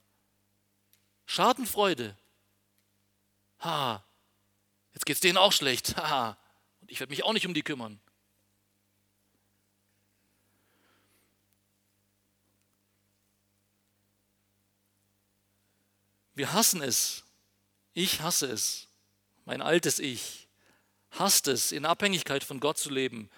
Schadenfreude. 1.27 2.17
Ha, 3.61 4.05
jetzt 4.95 5.07
geht 5.07 5.17
es 5.17 5.21
denen 5.21 5.38
auch 5.38 5.53
schlecht. 5.53 5.97
Ha, 5.97 6.37
und 6.81 6.91
ich 6.91 7.01
werde 7.01 7.11
mich 7.11 7.25
auch 7.25 7.33
nicht 7.33 7.47
um 7.47 7.55
die 7.55 7.62
kümmern. 7.62 8.01
Wir 16.35 16.53
hassen 16.53 16.83
es, 16.83 17.25
ich 17.99 18.21
hasse 18.21 18.47
es. 18.47 18.87
Mein 19.45 19.61
altes 19.61 19.99
Ich 19.99 20.47
hasst 21.11 21.49
es, 21.49 21.73
in 21.73 21.85
Abhängigkeit 21.85 22.45
von 22.45 22.61
Gott 22.61 22.79
zu 22.79 22.91
leben 22.91 23.29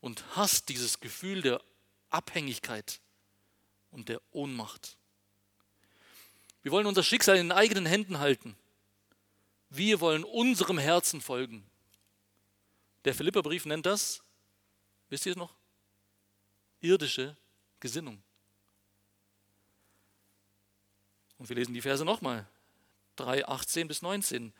und 0.00 0.24
hasst 0.36 0.70
dieses 0.70 1.00
Gefühl 1.00 1.42
der 1.42 1.60
Abhängigkeit 2.08 3.00
und 3.90 4.08
der 4.08 4.22
Ohnmacht. 4.30 4.96
Wir 6.62 6.72
wollen 6.72 6.86
unser 6.86 7.02
Schicksal 7.02 7.36
in 7.36 7.52
eigenen 7.52 7.84
Händen 7.84 8.18
halten. 8.18 8.56
Wir 9.68 10.00
wollen 10.00 10.24
unserem 10.24 10.78
Herzen 10.78 11.20
folgen. 11.20 11.68
Der 13.04 13.14
Philipperbrief 13.14 13.66
nennt 13.66 13.84
das, 13.84 14.22
wisst 15.10 15.26
ihr 15.26 15.32
es 15.32 15.38
noch? 15.38 15.54
Irdische 16.80 17.36
Gesinnung. 17.80 18.22
Und 21.36 21.48
wir 21.50 21.56
lesen 21.56 21.74
die 21.74 21.82
Verse 21.82 22.04
nochmal. 22.04 22.48
3, 23.16 23.46
18 23.46 23.88
bis 23.88 24.02
19. 24.02 24.52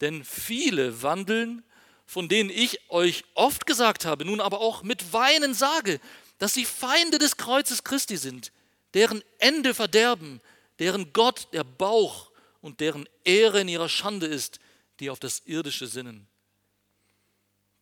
Denn 0.00 0.24
viele 0.24 1.02
wandeln, 1.02 1.62
von 2.06 2.28
denen 2.28 2.50
ich 2.50 2.90
euch 2.90 3.24
oft 3.34 3.66
gesagt 3.66 4.04
habe, 4.04 4.24
nun 4.24 4.40
aber 4.40 4.60
auch 4.60 4.82
mit 4.82 5.12
Weinen 5.12 5.54
sage, 5.54 6.00
dass 6.38 6.54
sie 6.54 6.64
Feinde 6.64 7.18
des 7.18 7.36
Kreuzes 7.36 7.84
Christi 7.84 8.16
sind, 8.16 8.52
deren 8.94 9.22
Ende 9.38 9.74
verderben, 9.74 10.40
deren 10.78 11.12
Gott 11.12 11.48
der 11.52 11.64
Bauch 11.64 12.30
und 12.60 12.80
deren 12.80 13.08
Ehre 13.24 13.60
in 13.60 13.68
ihrer 13.68 13.88
Schande 13.88 14.26
ist, 14.26 14.58
die 15.00 15.10
auf 15.10 15.20
das 15.20 15.42
Irdische 15.46 15.86
sinnen. 15.86 16.26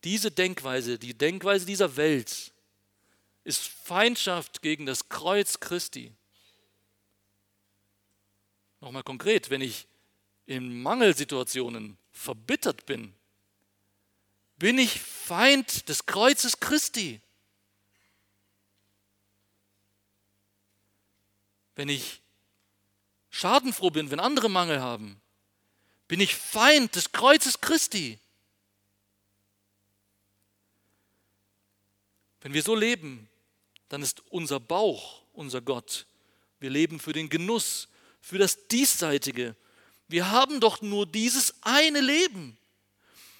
Diese 0.05 0.31
Denkweise, 0.31 0.99
die 0.99 1.17
Denkweise 1.17 1.67
dieser 1.67 1.97
Welt, 1.97 2.53
ist 3.45 3.67
Feindschaft 3.67 4.63
gegen 4.63 4.87
das 4.87 5.09
Kreuz 5.09 5.61
Christi. 5.61 6.13
Nochmal 8.81 9.03
konkret, 9.03 9.51
wenn 9.51 9.61
ich 9.61 9.87
in 10.51 10.83
Mangelsituationen 10.83 11.97
verbittert 12.11 12.85
bin, 12.85 13.15
bin 14.59 14.79
ich 14.79 15.01
Feind 15.01 15.89
des 15.89 16.07
Kreuzes 16.07 16.59
Christi. 16.59 17.21
Wenn 21.77 21.89
ich 21.89 22.21
schadenfroh 23.31 23.91
bin, 23.91 24.11
wenn 24.11 24.19
andere 24.19 24.51
Mangel 24.51 24.81
haben, 24.81 25.21
bin 26.09 26.19
ich 26.19 26.35
Feind 26.35 26.97
des 26.97 27.13
Kreuzes 27.13 27.61
Christi. 27.61 28.19
Wenn 32.41 32.55
wir 32.55 32.65
so 32.65 32.75
leben, 32.75 33.29
dann 33.89 34.03
ist 34.03 34.21
unser 34.31 34.59
Bauch 34.59 35.23
unser 35.33 35.61
Gott. 35.61 36.07
Wir 36.59 36.71
leben 36.71 36.99
für 36.99 37.13
den 37.13 37.29
Genuss, 37.29 37.87
für 38.21 38.39
das 38.39 38.67
Diesseitige. 38.67 39.55
Wir 40.11 40.31
haben 40.31 40.61
doch 40.61 40.83
nur 40.83 41.07
dieses 41.07 41.55
eine 41.63 42.01
Leben. 42.01 42.57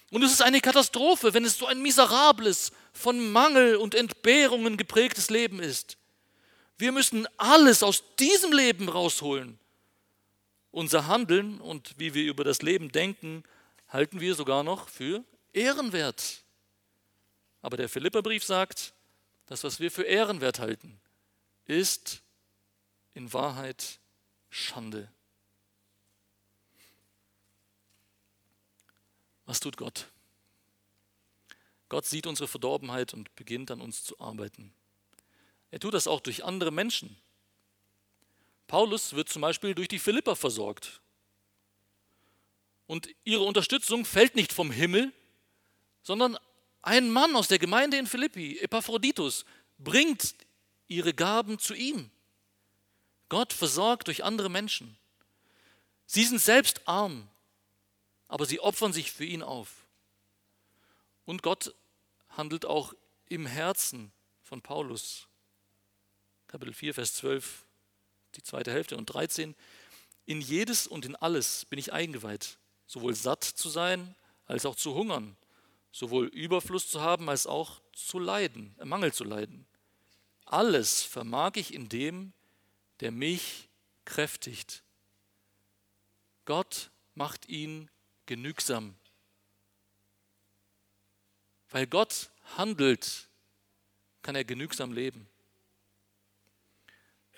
Und 0.09 0.23
es 0.23 0.31
ist 0.31 0.41
eine 0.41 0.61
Katastrophe, 0.61 1.33
wenn 1.33 1.45
es 1.45 1.57
so 1.57 1.65
ein 1.65 1.81
miserables, 1.81 2.71
von 2.93 3.31
Mangel 3.31 3.75
und 3.77 3.95
Entbehrungen 3.95 4.77
geprägtes 4.77 5.29
Leben 5.29 5.59
ist. 5.59 5.97
Wir 6.77 6.91
müssen 6.91 7.27
alles 7.37 7.83
aus 7.83 8.03
diesem 8.19 8.51
Leben 8.51 8.89
rausholen. 8.89 9.59
Unser 10.71 11.07
Handeln 11.07 11.59
und 11.61 11.93
wie 11.97 12.13
wir 12.13 12.23
über 12.23 12.43
das 12.43 12.61
Leben 12.61 12.91
denken, 12.91 13.43
halten 13.89 14.19
wir 14.19 14.35
sogar 14.35 14.63
noch 14.63 14.89
für 14.89 15.23
ehrenwert. 15.53 16.43
Aber 17.61 17.77
der 17.77 17.89
Philipperbrief 17.89 18.43
sagt, 18.43 18.93
das, 19.45 19.63
was 19.63 19.79
wir 19.79 19.91
für 19.91 20.03
ehrenwert 20.03 20.59
halten, 20.59 20.99
ist 21.65 22.21
in 23.13 23.31
Wahrheit 23.33 23.99
Schande. 24.49 25.09
Was 29.51 29.59
tut 29.59 29.75
Gott? 29.75 30.07
Gott 31.89 32.05
sieht 32.05 32.25
unsere 32.25 32.47
Verdorbenheit 32.47 33.13
und 33.13 33.35
beginnt 33.35 33.69
an 33.69 33.81
uns 33.81 34.01
zu 34.01 34.17
arbeiten. 34.17 34.73
Er 35.71 35.81
tut 35.81 35.93
das 35.93 36.07
auch 36.07 36.21
durch 36.21 36.45
andere 36.45 36.71
Menschen. 36.71 37.17
Paulus 38.67 39.11
wird 39.11 39.27
zum 39.27 39.41
Beispiel 39.41 39.75
durch 39.75 39.89
die 39.89 39.99
Philipper 39.99 40.37
versorgt. 40.37 41.01
Und 42.87 43.09
ihre 43.25 43.43
Unterstützung 43.43 44.05
fällt 44.05 44.35
nicht 44.35 44.53
vom 44.53 44.71
Himmel, 44.71 45.11
sondern 46.01 46.37
ein 46.81 47.09
Mann 47.09 47.35
aus 47.35 47.49
der 47.49 47.59
Gemeinde 47.59 47.97
in 47.97 48.07
Philippi, 48.07 48.57
Epaphroditus, 48.59 49.43
bringt 49.79 50.33
ihre 50.87 51.13
Gaben 51.13 51.59
zu 51.59 51.73
ihm. 51.73 52.09
Gott 53.27 53.51
versorgt 53.51 54.07
durch 54.07 54.23
andere 54.23 54.49
Menschen. 54.49 54.95
Sie 56.05 56.23
sind 56.23 56.39
selbst 56.39 56.87
arm, 56.87 57.27
aber 58.31 58.45
sie 58.45 58.61
opfern 58.61 58.93
sich 58.93 59.11
für 59.11 59.25
ihn 59.25 59.43
auf. 59.43 59.85
Und 61.25 61.43
Gott 61.43 61.75
handelt 62.29 62.65
auch 62.65 62.93
im 63.27 63.45
Herzen 63.45 64.13
von 64.41 64.61
Paulus. 64.61 65.27
Kapitel 66.47 66.73
4, 66.73 66.93
Vers 66.93 67.15
12, 67.15 67.65
die 68.35 68.41
zweite 68.41 68.71
Hälfte 68.71 68.95
und 68.95 69.07
13. 69.07 69.53
In 70.25 70.39
jedes 70.39 70.87
und 70.87 71.03
in 71.03 71.17
alles 71.17 71.65
bin 71.65 71.77
ich 71.77 71.91
eingeweiht, 71.91 72.57
sowohl 72.87 73.15
satt 73.15 73.43
zu 73.43 73.67
sein 73.67 74.15
als 74.45 74.65
auch 74.65 74.77
zu 74.77 74.93
hungern, 74.95 75.35
sowohl 75.91 76.27
Überfluss 76.27 76.89
zu 76.89 77.01
haben 77.01 77.29
als 77.29 77.47
auch 77.47 77.81
zu 77.91 78.17
leiden, 78.17 78.73
äh, 78.79 78.85
Mangel 78.85 79.11
zu 79.11 79.25
leiden. 79.25 79.67
Alles 80.45 81.03
vermag 81.03 81.57
ich 81.57 81.73
in 81.73 81.89
dem, 81.89 82.31
der 83.01 83.11
mich 83.11 83.67
kräftigt. 84.05 84.83
Gott 86.45 86.91
macht 87.13 87.49
ihn 87.49 87.89
genügsam. 88.25 88.95
Weil 91.69 91.87
Gott 91.87 92.31
handelt, 92.57 93.29
kann 94.21 94.35
er 94.35 94.43
genügsam 94.43 94.91
leben. 94.91 95.27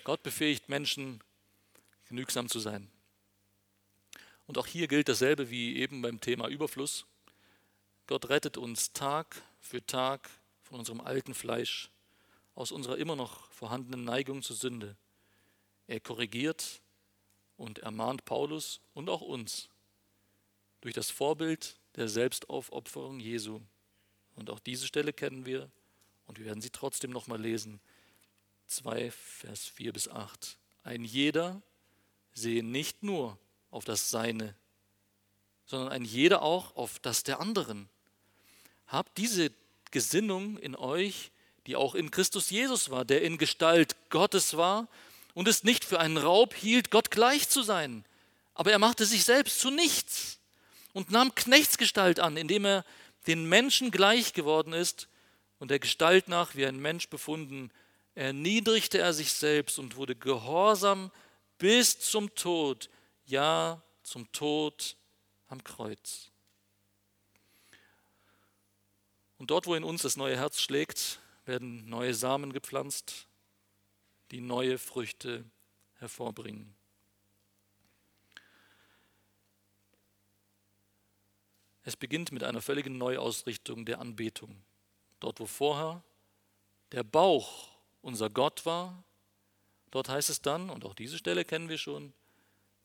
Gott 0.02 0.22
befähigt 0.22 0.68
Menschen, 0.68 1.22
genügsam 2.08 2.48
zu 2.48 2.60
sein. 2.60 2.90
Und 4.46 4.58
auch 4.58 4.66
hier 4.66 4.88
gilt 4.88 5.08
dasselbe 5.08 5.50
wie 5.50 5.76
eben 5.76 6.02
beim 6.02 6.20
Thema 6.20 6.48
Überfluss. 6.48 7.06
Gott 8.06 8.28
rettet 8.28 8.58
uns 8.58 8.92
Tag 8.92 9.40
für 9.60 9.84
Tag 9.86 10.28
von 10.62 10.78
unserem 10.78 11.00
alten 11.00 11.32
Fleisch, 11.32 11.90
aus 12.54 12.70
unserer 12.70 12.98
immer 12.98 13.16
noch 13.16 13.50
vorhandenen 13.50 14.04
Neigung 14.04 14.42
zur 14.42 14.56
Sünde. 14.56 14.96
Er 15.86 16.00
korrigiert 16.00 16.82
und 17.56 17.78
ermahnt 17.78 18.24
Paulus 18.24 18.80
und 18.92 19.08
auch 19.08 19.22
uns 19.22 19.68
durch 20.84 20.94
das 20.94 21.08
Vorbild 21.08 21.76
der 21.96 22.10
Selbstaufopferung 22.10 23.18
Jesu. 23.18 23.58
Und 24.36 24.50
auch 24.50 24.58
diese 24.58 24.86
Stelle 24.86 25.14
kennen 25.14 25.46
wir 25.46 25.70
und 26.26 26.38
wir 26.38 26.44
werden 26.44 26.60
sie 26.60 26.68
trotzdem 26.68 27.10
nochmal 27.10 27.40
lesen. 27.40 27.80
2, 28.66 29.10
Vers 29.10 29.64
4 29.64 29.94
bis 29.94 30.08
8. 30.08 30.58
Ein 30.82 31.02
jeder 31.02 31.62
sehe 32.34 32.62
nicht 32.62 33.02
nur 33.02 33.38
auf 33.70 33.86
das 33.86 34.10
Seine, 34.10 34.54
sondern 35.64 35.88
ein 35.88 36.04
jeder 36.04 36.42
auch 36.42 36.76
auf 36.76 36.98
das 36.98 37.22
der 37.22 37.40
anderen. 37.40 37.88
Habt 38.86 39.16
diese 39.16 39.52
Gesinnung 39.90 40.58
in 40.58 40.76
euch, 40.76 41.30
die 41.66 41.76
auch 41.76 41.94
in 41.94 42.10
Christus 42.10 42.50
Jesus 42.50 42.90
war, 42.90 43.06
der 43.06 43.22
in 43.22 43.38
Gestalt 43.38 43.96
Gottes 44.10 44.58
war 44.58 44.88
und 45.32 45.48
es 45.48 45.64
nicht 45.64 45.82
für 45.82 45.98
einen 45.98 46.18
Raub 46.18 46.52
hielt, 46.52 46.90
Gott 46.90 47.10
gleich 47.10 47.48
zu 47.48 47.62
sein. 47.62 48.04
Aber 48.52 48.70
er 48.70 48.78
machte 48.78 49.06
sich 49.06 49.24
selbst 49.24 49.60
zu 49.60 49.70
nichts 49.70 50.40
und 50.94 51.10
nahm 51.10 51.34
Knechtsgestalt 51.34 52.20
an, 52.20 52.38
indem 52.38 52.64
er 52.64 52.84
den 53.26 53.46
Menschen 53.46 53.90
gleich 53.90 54.32
geworden 54.32 54.72
ist 54.72 55.08
und 55.58 55.70
der 55.70 55.78
Gestalt 55.78 56.28
nach 56.28 56.54
wie 56.54 56.64
ein 56.64 56.78
Mensch 56.78 57.10
befunden, 57.10 57.70
erniedrigte 58.14 58.98
er 58.98 59.12
sich 59.12 59.32
selbst 59.32 59.78
und 59.78 59.96
wurde 59.96 60.14
gehorsam 60.14 61.10
bis 61.58 61.98
zum 61.98 62.34
Tod, 62.34 62.88
ja 63.26 63.82
zum 64.02 64.30
Tod 64.32 64.96
am 65.48 65.62
Kreuz. 65.64 66.30
Und 69.38 69.50
dort, 69.50 69.66
wo 69.66 69.74
in 69.74 69.84
uns 69.84 70.02
das 70.02 70.16
neue 70.16 70.36
Herz 70.36 70.60
schlägt, 70.60 71.18
werden 71.44 71.88
neue 71.88 72.14
Samen 72.14 72.52
gepflanzt, 72.52 73.26
die 74.30 74.40
neue 74.40 74.78
Früchte 74.78 75.44
hervorbringen. 75.98 76.74
Es 81.84 81.96
beginnt 81.96 82.32
mit 82.32 82.42
einer 82.42 82.62
völligen 82.62 82.98
Neuausrichtung 82.98 83.84
der 83.84 84.00
Anbetung. 84.00 84.62
Dort, 85.20 85.38
wo 85.38 85.46
vorher 85.46 86.02
der 86.92 87.04
Bauch 87.04 87.68
unser 88.02 88.30
Gott 88.30 88.66
war, 88.66 89.04
dort 89.90 90.08
heißt 90.08 90.30
es 90.30 90.42
dann, 90.42 90.70
und 90.70 90.84
auch 90.84 90.94
diese 90.94 91.18
Stelle 91.18 91.44
kennen 91.44 91.68
wir 91.68 91.78
schon, 91.78 92.12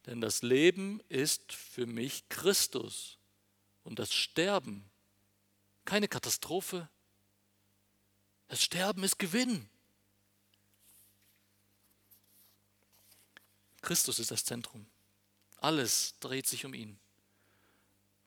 denn 0.06 0.22
das 0.22 0.42
Leben 0.42 1.02
ist 1.10 1.54
für 1.54 1.86
mich 1.86 2.28
Christus 2.30 3.18
und 3.84 4.00
das 4.00 4.14
Sterben 4.14 4.90
keine 5.86 6.08
Katastrophe. 6.08 6.88
Das 8.48 8.62
Sterben 8.62 9.04
ist 9.04 9.18
Gewinn. 9.18 9.68
Christus 13.82 14.20
ist 14.20 14.32
das 14.32 14.46
Zentrum. 14.46 14.86
Alles 15.58 16.14
dreht 16.20 16.48
sich 16.48 16.66
um 16.66 16.74
ihn. 16.74 17.00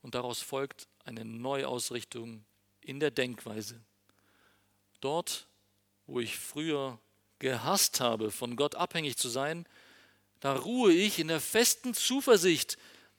Und 0.03 0.15
daraus 0.15 0.41
folgt 0.43 0.89
eine 1.05 1.25
Neuausrichtung 1.25 2.45
in 2.81 3.01
der 3.01 3.11
Denkweise. 3.11 3.81
Dort, 5.01 5.47
wo 6.07 6.21
ich 6.21 6.37
früher 6.37 6.99
gehasst 7.39 8.01
habe, 8.01 8.31
von 8.31 8.57
Gott 8.57 8.75
abhängig 8.75 9.17
zu 9.17 9.29
sein, 9.29 9.67
da 10.41 10.55
ruhe 10.55 10.93
ich 10.93 11.19
in 11.19 11.29
der 11.29 11.41
festen 11.41 11.95
Zuversicht, 11.95 12.77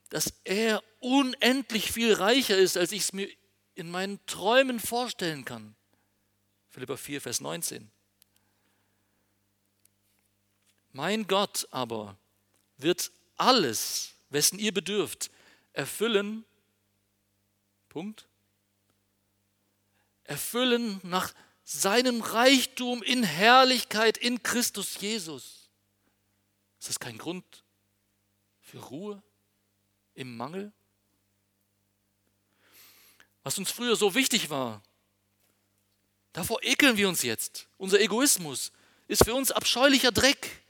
dass 0.10 0.34
er 0.44 0.84
unendlich 1.00 1.92
viel 1.92 2.14
reicher 2.14 2.58
ist, 2.58 2.78
als 2.78 2.92
ich 2.92 3.04
es 3.04 3.14
mir 3.14 3.30
in 3.76 3.90
meinen 3.90 4.24
Träumen 4.26 4.80
vorstellen 4.80 5.46
kann. 5.46 5.76
Philippa 6.70 6.98
4, 6.98 7.22
Vers 7.22 7.42
19. 7.42 7.90
Mein 10.92 11.28
Gott 11.28 11.68
aber 11.72 12.18
wird 12.78 13.12
alles, 13.38 14.14
wessen 14.30 14.60
ihr 14.60 14.74
bedürft, 14.74 15.32
erfüllen. 15.74 16.46
Punkt. 17.94 18.28
Erfüllen 20.24 21.00
nach 21.04 21.32
seinem 21.64 22.22
Reichtum 22.22 23.04
in 23.04 23.24
Herrlichkeit 23.24 24.18
in 24.18 24.42
Christus 24.42 25.00
Jesus. 25.00 25.70
Ist 26.80 26.90
das 26.90 27.00
kein 27.00 27.20
Grund 27.20 27.64
für 28.62 28.80
Ruhe 28.80 29.22
im 30.16 30.36
Mangel? 30.36 30.74
Was 33.44 33.60
uns 33.60 33.70
früher 33.70 33.96
so 33.96 34.16
wichtig 34.16 34.50
war, 34.50 34.82
davor 36.34 36.64
ekeln 36.64 36.98
wir 36.98 37.08
uns 37.08 37.22
jetzt. 37.22 37.68
Unser 37.78 38.00
Egoismus 38.00 38.72
ist 39.08 39.24
für 39.24 39.36
uns 39.36 39.52
abscheulicher 39.52 40.12
Dreck. 40.12 40.64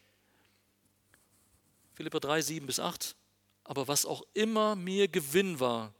Philippa 1.93 2.19
3, 2.19 2.41
7 2.41 2.67
bis 2.67 2.81
8. 2.81 3.15
Aber 3.63 3.87
was 3.87 4.05
auch 4.05 4.23
immer 4.33 4.75
mir 4.75 5.07
Gewinn 5.07 5.61
war, 5.61 5.93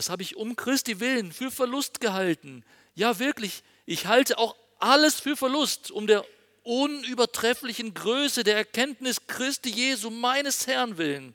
das 0.00 0.08
habe 0.08 0.22
ich 0.22 0.36
um 0.36 0.56
Christi 0.56 0.98
willen 0.98 1.30
für 1.30 1.50
Verlust 1.50 2.00
gehalten. 2.00 2.64
Ja, 2.94 3.18
wirklich, 3.18 3.62
ich 3.84 4.06
halte 4.06 4.38
auch 4.38 4.56
alles 4.78 5.20
für 5.20 5.36
Verlust, 5.36 5.90
um 5.90 6.06
der 6.06 6.24
unübertrefflichen 6.62 7.92
Größe 7.92 8.42
der 8.42 8.56
Erkenntnis 8.56 9.26
Christi 9.26 9.68
Jesu, 9.68 10.08
meines 10.08 10.66
Herrn 10.66 10.96
willen, 10.96 11.34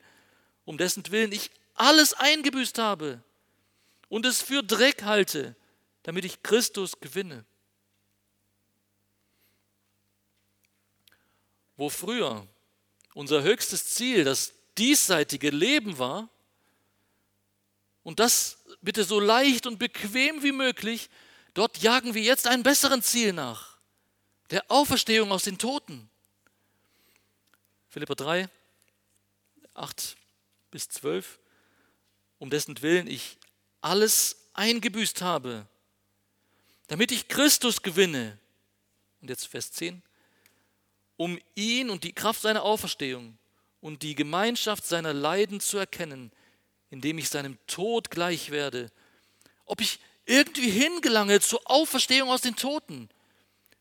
um 0.65 0.79
dessen 0.79 1.03
Willen 1.11 1.31
ich 1.31 1.51
alles 1.75 2.15
eingebüßt 2.15 2.79
habe 2.79 3.21
und 4.09 4.25
es 4.25 4.41
für 4.41 4.63
Dreck 4.63 5.03
halte, 5.03 5.55
damit 6.01 6.25
ich 6.25 6.41
Christus 6.41 6.99
gewinne. 6.99 7.45
Wo 11.77 11.89
früher 11.89 12.47
unser 13.13 13.43
höchstes 13.43 13.93
Ziel 13.93 14.23
das 14.23 14.53
diesseitige 14.75 15.51
Leben 15.51 15.99
war, 15.99 16.29
und 18.05 18.19
das 18.19 18.59
bitte 18.81 19.03
so 19.03 19.19
leicht 19.19 19.65
und 19.65 19.79
bequem 19.79 20.43
wie 20.43 20.51
möglich, 20.51 21.09
dort 21.55 21.79
jagen 21.79 22.13
wir 22.13 22.21
jetzt 22.21 22.45
einem 22.45 22.61
besseren 22.61 23.01
Ziel 23.01 23.33
nach, 23.33 23.79
der 24.51 24.63
Auferstehung 24.69 25.31
aus 25.31 25.43
den 25.43 25.57
Toten. 25.57 26.07
Philippa 27.89 28.13
3, 28.13 28.47
8 29.73 30.17
bis 30.69 30.87
12, 30.89 31.39
um 32.37 32.51
dessen 32.51 32.79
Willen 32.83 33.07
ich 33.07 33.39
alles 33.81 34.49
eingebüßt 34.53 35.23
habe, 35.23 35.65
damit 36.85 37.11
ich 37.11 37.27
Christus 37.27 37.81
gewinne. 37.81 38.37
Und 39.19 39.31
jetzt 39.31 39.47
Vers 39.47 39.71
10, 39.71 40.03
um 41.17 41.39
ihn 41.55 41.89
und 41.89 42.03
die 42.03 42.13
Kraft 42.13 42.43
seiner 42.43 42.61
Auferstehung 42.61 43.39
und 43.81 44.03
die 44.03 44.13
Gemeinschaft 44.13 44.85
seiner 44.85 45.11
Leiden 45.11 45.59
zu 45.59 45.79
erkennen, 45.79 46.31
indem 46.95 47.17
ich 47.17 47.27
seinem 47.27 47.57
Tod 47.67 48.09
gleich 48.09 48.51
werde. 48.51 48.89
Ob 49.65 49.81
ich 49.81 49.99
irgendwie 50.25 50.69
hingelange 50.69 51.41
zur 51.41 51.59
Auferstehung 51.69 52.29
aus 52.29 52.39
den 52.39 52.55
Toten. 52.55 53.09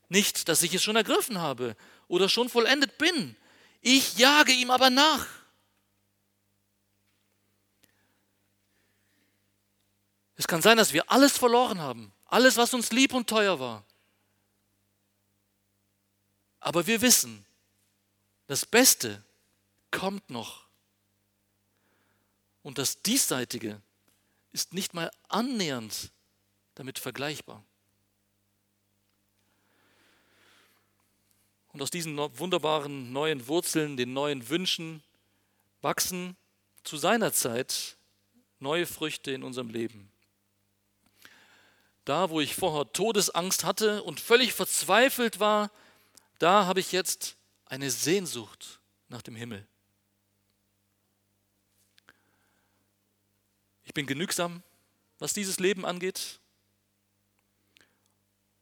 Nicht, 0.09 0.49
dass 0.49 0.61
ich 0.63 0.73
es 0.73 0.83
schon 0.83 0.97
ergriffen 0.97 1.39
habe 1.39 1.77
oder 2.09 2.27
schon 2.27 2.49
vollendet 2.49 2.97
bin. 2.97 3.37
Ich 3.79 4.17
jage 4.17 4.51
ihm 4.51 4.69
aber 4.69 4.89
nach. 4.89 5.25
Es 10.35 10.45
kann 10.45 10.61
sein, 10.61 10.75
dass 10.75 10.91
wir 10.91 11.09
alles 11.09 11.37
verloren 11.37 11.79
haben, 11.79 12.11
alles, 12.25 12.57
was 12.57 12.73
uns 12.73 12.91
lieb 12.91 13.13
und 13.13 13.29
teuer 13.29 13.61
war. 13.61 13.85
Aber 16.59 16.85
wir 16.85 16.99
wissen, 16.99 17.45
das 18.47 18.65
Beste 18.65 19.23
kommt 19.89 20.29
noch. 20.29 20.64
Und 22.65 22.79
das 22.79 23.03
Diesseitige 23.03 23.79
ist 24.51 24.73
nicht 24.73 24.95
mal 24.95 25.11
annähernd 25.29 26.11
damit 26.73 26.97
vergleichbar. 26.97 27.63
Und 31.73 31.83
aus 31.83 31.91
diesen 31.91 32.17
wunderbaren 32.17 33.13
neuen 33.13 33.47
Wurzeln, 33.47 33.97
den 33.97 34.13
neuen 34.13 34.49
Wünschen, 34.49 35.03
wachsen 35.83 36.35
zu 36.83 36.97
seiner 36.97 37.33
Zeit 37.33 37.97
neue 38.59 38.87
Früchte 38.87 39.29
in 39.29 39.43
unserem 39.43 39.69
Leben. 39.69 40.11
Da, 42.03 42.31
wo 42.31 42.41
ich 42.41 42.55
vorher 42.55 42.91
Todesangst 42.91 43.63
hatte 43.63 44.01
und 44.01 44.19
völlig 44.19 44.53
verzweifelt 44.53 45.39
war, 45.39 45.69
da 46.39 46.65
habe 46.65 46.79
ich 46.79 46.91
jetzt 46.91 47.37
eine 47.67 47.91
Sehnsucht 47.91 48.79
nach 49.07 49.21
dem 49.21 49.35
Himmel. 49.35 49.67
Bin 53.95 54.05
genügsam, 54.05 54.61
was 55.17 55.33
dieses 55.33 55.59
Leben 55.59 55.85
angeht. 55.85 56.39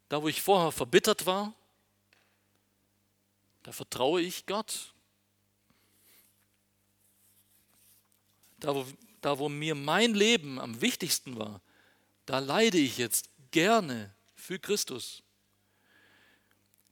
Da, 0.07 0.21
wo 0.21 0.29
ich 0.29 0.41
vorher 0.41 0.71
verbittert 0.71 1.25
war, 1.25 1.53
da 3.63 3.73
vertraue 3.73 4.21
ich 4.21 4.45
Gott. 4.45 4.93
Da 8.59 8.75
wo, 8.75 8.85
da, 9.21 9.39
wo 9.39 9.49
mir 9.49 9.75
mein 9.75 10.13
Leben 10.13 10.59
am 10.59 10.79
wichtigsten 10.79 11.37
war, 11.37 11.61
da 12.25 12.39
leide 12.39 12.77
ich 12.77 12.97
jetzt 12.97 13.29
gerne 13.51 14.13
für 14.35 14.59
Christus. 14.59 15.23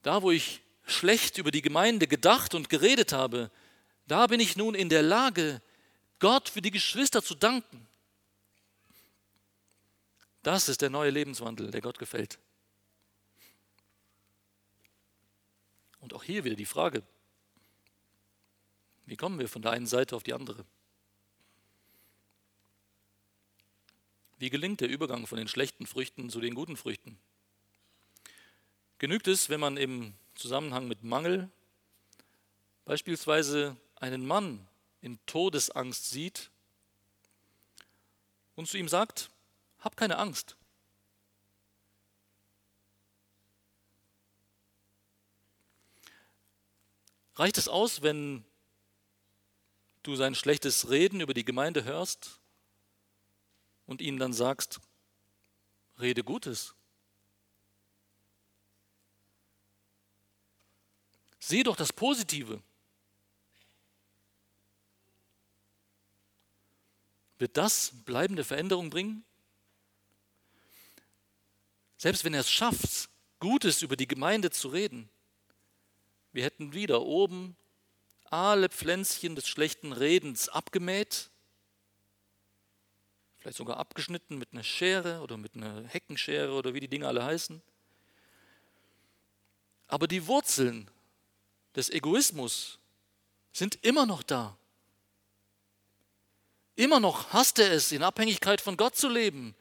Da, 0.02 0.22
wo 0.22 0.32
ich 0.32 0.62
schlecht 0.86 1.38
über 1.38 1.52
die 1.52 1.62
Gemeinde 1.62 2.08
gedacht 2.08 2.56
und 2.56 2.70
geredet 2.70 3.14
habe, 3.14 3.52
da 4.08 4.28
bin 4.28 4.40
ich 4.40 4.58
nun 4.58 4.74
in 4.74 4.90
der 4.90 5.04
Lage, 5.04 5.62
Gott 6.20 6.50
für 6.50 6.62
die 6.62 6.72
Geschwister 6.72 7.24
zu 7.24 7.36
danken. 7.36 7.88
Das 10.44 10.70
ist 10.70 10.82
der 10.82 10.90
neue 10.90 11.12
Lebenswandel, 11.12 11.72
der 11.72 11.82
Gott 11.82 12.00
gefällt. 12.00 12.40
Und 16.00 16.14
auch 16.14 16.24
hier 16.24 16.44
wieder 16.44 16.56
die 16.56 16.66
Frage, 16.66 17.04
wie 19.06 19.18
kommen 19.18 19.40
wir 19.40 19.48
von 19.48 19.62
der 19.62 19.72
einen 19.72 19.88
Seite 19.88 20.16
auf 20.16 20.24
die 20.24 20.34
andere? 20.34 20.66
Wie 24.38 24.50
gelingt 24.50 24.82
der 24.82 24.90
Übergang 24.90 25.28
von 25.28 25.38
den 25.38 25.48
schlechten 25.48 25.86
Früchten 25.86 26.30
zu 26.30 26.42
den 26.42 26.56
guten 26.56 26.76
Früchten? 26.76 27.20
Genügt 28.98 29.28
es, 29.28 29.50
wenn 29.50 29.60
man 29.60 29.78
im 29.78 30.14
Zusammenhang 30.36 30.88
mit 30.88 31.04
Mangel 31.04 31.50
beispielsweise 32.86 33.78
einen 33.96 34.26
Mann 34.26 34.68
in 35.02 35.20
Todesangst 35.26 36.10
sieht 36.10 36.52
und 38.56 38.68
zu 38.68 38.78
ihm 38.78 38.88
sagt, 38.88 39.31
hab 39.82 39.98
keine 39.98 40.18
Angst. 40.18 40.56
Reicht 47.36 47.58
es 47.58 47.68
aus, 47.68 48.02
wenn 48.02 48.46
du 50.04 50.16
sein 50.16 50.36
schlechtes 50.36 50.90
Reden 50.90 51.22
über 51.22 51.34
die 51.34 51.46
Gemeinde 51.46 51.84
hörst 51.84 52.40
und 53.86 54.02
ihm 54.02 54.20
dann 54.20 54.34
sagst, 54.34 54.80
rede 56.00 56.24
Gutes. 56.24 56.76
Sieh 61.40 61.64
doch 61.64 61.76
das 61.76 61.92
Positive. 61.92 62.62
Wird 67.40 67.58
das 67.58 67.92
bleibende 68.06 68.44
Veränderung 68.44 68.92
bringen? 68.92 69.26
Selbst 72.02 72.26
wenn 72.26 72.34
er 72.34 72.40
es 72.40 72.50
schafft, 72.50 73.10
Gutes 73.40 73.84
über 73.84 73.96
die 73.96 74.08
Gemeinde 74.08 74.50
zu 74.50 74.70
reden, 74.70 75.08
wir 76.32 76.44
hätten 76.44 76.74
wieder 76.74 77.04
oben 77.04 77.56
alle 78.26 78.70
Pflänzchen 78.70 79.36
des 79.36 79.48
schlechten 79.48 79.92
Redens 79.92 80.50
abgemäht 80.50 81.30
vielleicht 83.42 83.58
sogar 83.58 83.78
abgeschnitten 83.78 84.38
mit 84.38 84.50
einer 84.54 84.64
Schere 84.64 85.22
oder 85.22 85.36
mit 85.36 85.56
einer 85.56 85.84
Heckenschere 85.88 86.54
oder 86.54 86.76
wie 86.76 86.80
die 86.80 86.88
Dinge 86.88 87.08
alle 87.08 87.24
heißen. 87.26 87.62
Aber 89.88 90.08
die 90.08 90.28
Wurzeln 90.28 90.90
des 91.76 91.90
Egoismus 91.90 92.78
sind 93.52 93.84
immer 93.84 94.06
noch 94.06 94.22
da. 94.22 94.56
Immer 96.76 97.00
noch 97.00 97.34
hasst 97.34 97.58
er 97.58 97.72
es, 97.72 97.92
in 97.92 98.04
Abhängigkeit 98.04 98.62
von 98.62 98.78
Gott 98.78 98.96
zu 98.96 99.10
leben. 99.10 99.56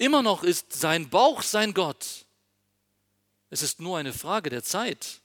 Immer 0.00 0.22
noch 0.22 0.42
ist 0.42 0.72
sein 0.72 1.10
Bauch 1.10 1.42
sein 1.42 1.74
Gott. 1.74 2.24
Es 3.50 3.62
ist 3.62 3.80
nur 3.80 3.98
eine 3.98 4.14
Frage 4.14 4.48
der 4.48 4.62
Zeit, 4.62 5.20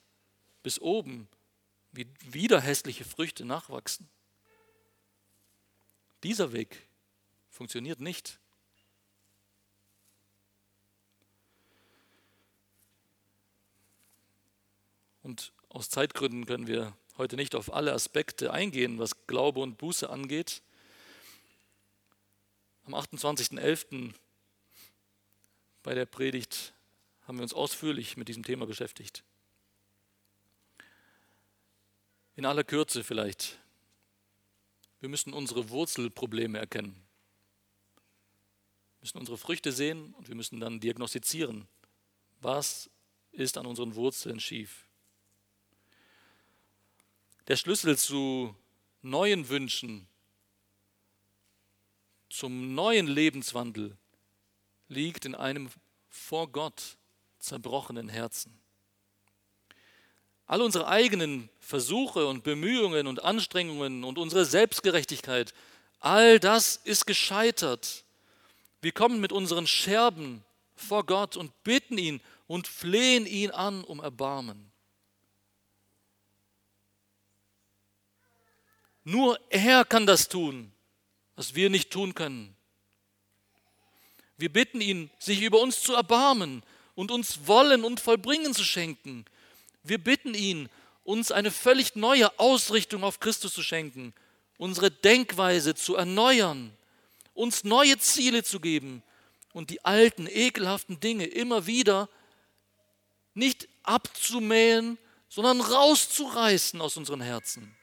bis 0.64 0.82
oben 0.82 1.30
wieder 1.92 2.60
hässliche 2.60 3.06
Früchte 3.06 3.46
nachwachsen. 3.46 4.10
Dieser 6.24 6.52
Weg 6.52 6.86
Funktioniert 7.56 8.02
nicht. 8.02 8.38
Und 15.24 15.54
aus 15.70 15.90
Zeitgründen 15.90 16.46
können 16.46 16.68
wir 16.68 16.94
heute 17.18 17.38
nicht 17.38 17.56
auf 17.56 17.74
alle 17.74 17.94
Aspekte 17.94 18.52
eingehen, 18.52 19.00
was 19.00 19.26
Glaube 19.26 19.62
und 19.62 19.78
Buße 19.78 20.10
angeht. 20.10 20.64
Am 22.84 22.94
28.11. 22.94 24.14
bei 25.86 25.94
der 25.94 26.08
Predigt 26.08 26.74
haben 27.28 27.38
wir 27.38 27.44
uns 27.44 27.54
ausführlich 27.54 28.18
mit 28.18 28.28
diesem 28.28 28.42
Thema 28.42 28.66
beschäftigt. 28.66 29.24
In 32.36 32.48
aller 32.48 32.64
Kürze 32.64 33.04
vielleicht. 33.04 33.60
Wir 35.00 35.10
müssen 35.10 35.32
unsere 35.32 35.70
Wurzelprobleme 35.70 36.58
erkennen. 36.58 36.96
Wir 38.96 39.02
müssen 39.02 39.20
unsere 39.20 39.38
Früchte 39.38 39.72
sehen 39.72 40.16
und 40.16 40.28
wir 40.28 40.34
müssen 40.34 40.60
dann 40.60 40.80
diagnostizieren, 40.80 41.68
was 42.42 42.90
ist 43.32 43.56
an 43.60 43.68
unseren 43.68 43.94
Wurzeln 43.94 44.40
schief. 44.40 44.88
Der 47.48 47.58
Schlüssel 47.58 47.96
zu 47.96 48.56
neuen 49.04 49.50
Wünschen, 49.50 50.08
zum 52.28 52.74
neuen 52.74 53.06
Lebenswandel 53.06 53.96
liegt 54.88 55.26
in 55.26 55.36
einem 55.36 55.70
vor 56.10 56.52
Gott 56.52 56.98
zerbrochenen 57.40 58.10
Herzen. 58.10 58.60
All 60.48 60.62
unsere 60.62 60.88
eigenen 60.88 61.50
Versuche 61.60 62.28
und 62.28 62.44
Bemühungen 62.44 63.08
und 63.08 63.24
Anstrengungen 63.24 64.04
und 64.04 64.18
unsere 64.18 64.46
Selbstgerechtigkeit, 64.46 65.54
all 66.00 66.40
das 66.40 66.78
ist 66.78 67.08
gescheitert. 67.08 68.04
Wir 68.82 68.92
kommen 68.92 69.20
mit 69.20 69.32
unseren 69.32 69.66
Scherben 69.66 70.44
vor 70.76 71.06
Gott 71.06 71.36
und 71.36 71.52
bitten 71.64 71.98
ihn 71.98 72.22
und 72.48 72.68
flehen 72.68 73.26
ihn 73.26 73.52
an 73.52 73.84
um 73.84 74.00
Erbarmen. 74.00 74.72
Nur 79.04 79.40
er 79.50 79.86
kann 79.86 80.06
das 80.06 80.28
tun, 80.28 80.72
was 81.36 81.56
wir 81.56 81.70
nicht 81.70 81.92
tun 81.92 82.14
können. 82.14 82.56
Wir 84.38 84.52
bitten 84.52 84.82
ihn, 84.82 85.10
sich 85.20 85.42
über 85.42 85.60
uns 85.60 85.82
zu 85.82 85.94
erbarmen 85.94 86.64
und 86.96 87.12
uns 87.12 87.48
Wollen 87.48 87.84
und 87.84 88.00
Vollbringen 88.00 88.54
zu 88.54 88.64
schenken. 88.64 89.26
Wir 89.84 89.98
bitten 89.98 90.34
ihn, 90.34 90.70
uns 91.04 91.32
eine 91.32 91.52
völlig 91.52 91.96
neue 91.96 92.38
Ausrichtung 92.40 93.04
auf 93.04 93.20
Christus 93.20 93.54
zu 93.54 93.62
schenken, 93.62 94.14
unsere 94.58 94.92
Denkweise 94.92 95.76
zu 95.76 95.96
erneuern, 95.96 96.76
uns 97.34 97.64
neue 97.64 97.98
Ziele 97.98 98.44
zu 98.44 98.60
geben 98.60 99.04
und 99.54 99.70
die 99.70 99.84
alten, 99.86 100.28
ekelhaften 100.28 101.00
Dinge 101.00 101.26
immer 101.26 101.68
wieder 101.68 102.10
nicht 103.34 103.68
abzumähen, 103.84 104.98
sondern 105.30 105.62
rauszureißen 105.62 106.82
aus 106.82 106.98
unseren 106.98 107.22
Herzen. 107.22 107.76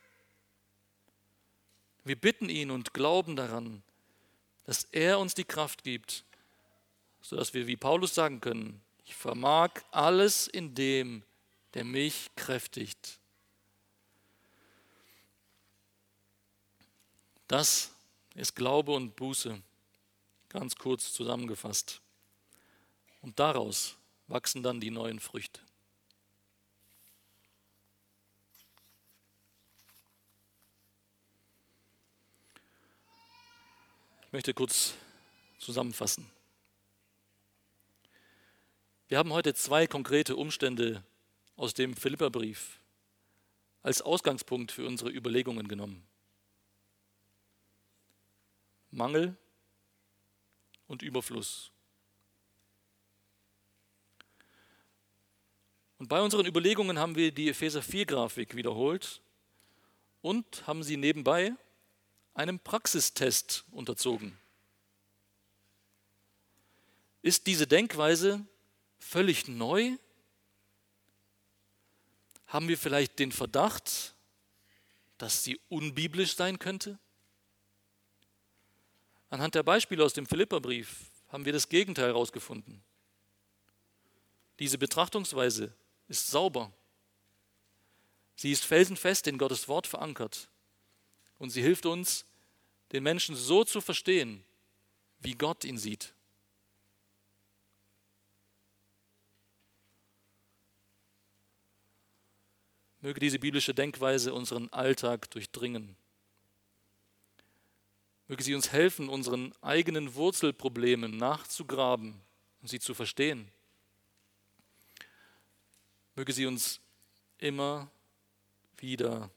Wir 2.04 2.16
bitten 2.16 2.48
ihn 2.48 2.70
und 2.70 2.94
glauben 2.94 3.36
daran, 3.36 3.82
dass 4.64 4.84
er 4.90 5.18
uns 5.18 5.34
die 5.34 5.44
Kraft 5.44 5.84
gibt, 5.84 6.24
sodass 7.22 7.54
wir 7.54 7.66
wie 7.66 7.76
Paulus 7.76 8.14
sagen 8.14 8.40
können, 8.40 8.82
ich 9.04 9.14
vermag 9.14 9.70
alles 9.90 10.48
in 10.48 10.74
dem, 10.74 11.22
der 11.74 11.84
mich 11.84 12.30
kräftigt. 12.36 13.18
Das 17.48 17.92
ist 18.34 18.54
Glaube 18.54 18.92
und 18.92 19.16
Buße, 19.16 19.60
ganz 20.48 20.76
kurz 20.76 21.12
zusammengefasst. 21.12 22.00
Und 23.20 23.38
daraus 23.38 23.96
wachsen 24.26 24.62
dann 24.62 24.80
die 24.80 24.90
neuen 24.90 25.20
Früchte. 25.20 25.60
Ich 34.26 34.32
möchte 34.32 34.54
kurz 34.54 34.94
zusammenfassen. 35.58 36.26
Wir 39.12 39.18
haben 39.18 39.34
heute 39.34 39.52
zwei 39.52 39.86
konkrete 39.86 40.36
Umstände 40.36 41.04
aus 41.56 41.74
dem 41.74 41.94
Philipperbrief 41.94 42.80
als 43.82 44.00
Ausgangspunkt 44.00 44.72
für 44.72 44.86
unsere 44.86 45.10
Überlegungen 45.10 45.68
genommen. 45.68 46.02
Mangel 48.90 49.36
und 50.86 51.02
Überfluss. 51.02 51.70
Und 55.98 56.08
bei 56.08 56.22
unseren 56.22 56.46
Überlegungen 56.46 56.98
haben 56.98 57.14
wir 57.14 57.32
die 57.32 57.50
Epheser 57.50 57.82
4-Grafik 57.82 58.56
wiederholt 58.56 59.20
und 60.22 60.66
haben 60.66 60.82
sie 60.82 60.96
nebenbei 60.96 61.52
einem 62.32 62.58
Praxistest 62.58 63.66
unterzogen. 63.72 64.38
Ist 67.20 67.46
diese 67.46 67.66
Denkweise 67.66 68.46
völlig 69.02 69.48
neu? 69.48 69.96
Haben 72.46 72.68
wir 72.68 72.78
vielleicht 72.78 73.18
den 73.18 73.32
Verdacht, 73.32 74.14
dass 75.18 75.42
sie 75.42 75.60
unbiblisch 75.68 76.36
sein 76.36 76.58
könnte? 76.58 76.98
Anhand 79.30 79.54
der 79.54 79.62
Beispiele 79.62 80.04
aus 80.04 80.12
dem 80.12 80.26
Philipperbrief 80.26 81.10
haben 81.28 81.44
wir 81.44 81.52
das 81.52 81.68
Gegenteil 81.68 82.08
herausgefunden. 82.08 82.82
Diese 84.58 84.78
Betrachtungsweise 84.78 85.74
ist 86.08 86.28
sauber. 86.28 86.72
Sie 88.36 88.52
ist 88.52 88.64
felsenfest 88.64 89.26
in 89.26 89.38
Gottes 89.38 89.68
Wort 89.68 89.86
verankert. 89.86 90.48
Und 91.38 91.50
sie 91.50 91.62
hilft 91.62 91.86
uns, 91.86 92.24
den 92.92 93.02
Menschen 93.02 93.34
so 93.34 93.64
zu 93.64 93.80
verstehen, 93.80 94.44
wie 95.18 95.34
Gott 95.34 95.64
ihn 95.64 95.78
sieht. 95.78 96.14
Möge 103.02 103.18
diese 103.18 103.40
biblische 103.40 103.74
Denkweise 103.74 104.32
unseren 104.32 104.68
Alltag 104.72 105.28
durchdringen. 105.32 105.96
Möge 108.28 108.44
sie 108.44 108.54
uns 108.54 108.70
helfen, 108.70 109.08
unseren 109.08 109.52
eigenen 109.60 110.14
Wurzelproblemen 110.14 111.16
nachzugraben 111.16 112.20
und 112.62 112.68
sie 112.68 112.78
zu 112.78 112.94
verstehen. 112.94 113.48
Möge 116.14 116.32
sie 116.32 116.46
uns 116.46 116.80
immer 117.38 117.90
wieder 118.76 119.30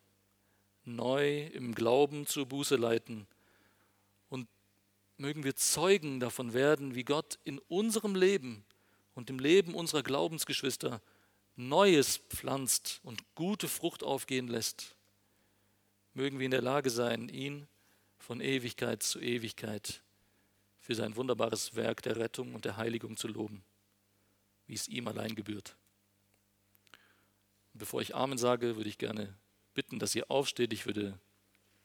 neu 0.84 1.47
im 1.47 1.74
Glauben 1.74 2.28
zur 2.28 2.45
Buße 2.45 2.76
leiten 2.76 3.26
und 4.30 4.47
mögen 5.18 5.43
wir 5.43 5.55
Zeugen 5.55 6.20
davon 6.20 6.53
werden, 6.53 6.93
wie 6.93 7.03
Gott 7.03 7.39
in 7.43 7.57
unserem 7.68 8.13
Leben 8.13 8.63
und 9.16 9.32
im 9.32 9.39
Leben 9.39 9.74
unserer 9.74 10.03
Glaubensgeschwister 10.03 11.01
Neues 11.55 12.17
pflanzt 12.17 12.99
und 13.03 13.23
gute 13.35 13.67
Frucht 13.67 14.03
aufgehen 14.03 14.47
lässt. 14.47 14.95
Mögen 16.13 16.39
wir 16.39 16.45
in 16.45 16.51
der 16.51 16.61
Lage 16.61 16.89
sein, 16.89 17.29
ihn 17.29 17.67
von 18.19 18.41
Ewigkeit 18.41 19.03
zu 19.03 19.19
Ewigkeit 19.19 20.01
für 20.79 20.95
sein 20.95 21.15
wunderbares 21.15 21.75
Werk 21.75 22.01
der 22.03 22.17
Rettung 22.17 22.53
und 22.53 22.65
der 22.65 22.77
Heiligung 22.77 23.17
zu 23.17 23.27
loben, 23.27 23.63
wie 24.67 24.73
es 24.73 24.87
ihm 24.87 25.07
allein 25.07 25.35
gebührt. 25.35 25.75
bevor 27.73 28.01
ich 28.01 28.15
Amen 28.15 28.37
sage, 28.37 28.77
würde 28.77 28.89
ich 28.89 28.97
gerne 28.97 29.33
bitten, 29.73 29.99
dass 29.99 30.15
ihr 30.15 30.31
aufsteht. 30.31 30.71
Ich 30.71 30.85
würde 30.85 31.19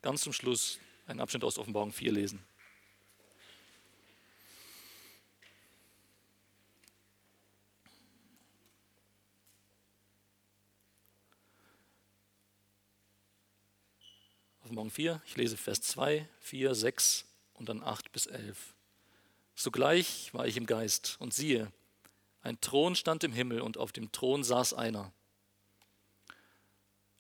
ganz 0.03 0.23
zum 0.23 0.33
Schluss 0.33 0.79
einen 1.07 1.21
Abschnitt 1.21 1.45
aus 1.45 1.59
Offenbarung 1.59 1.93
4 1.93 2.13
lesen. 2.13 2.45
Offenbarung 14.71 14.93
4, 14.93 15.21
ich 15.27 15.37
lese 15.37 15.57
Vers 15.57 15.81
2, 15.81 16.29
4, 16.39 16.77
6 16.77 17.25
und 17.55 17.69
dann 17.69 17.83
8 17.83 18.13
bis 18.13 18.27
11. 18.27 18.73
Sogleich 19.57 20.33
war 20.33 20.47
ich 20.47 20.57
im 20.57 20.65
Geist 20.65 21.17
und 21.19 21.35
siehe, 21.35 21.73
ein 22.43 22.61
Thron 22.61 22.95
stand 22.95 23.25
im 23.25 23.33
Himmel 23.33 23.63
und 23.63 23.79
auf 23.79 23.91
dem 23.91 24.13
Thron 24.13 24.45
saß 24.45 24.75
einer. 24.75 25.13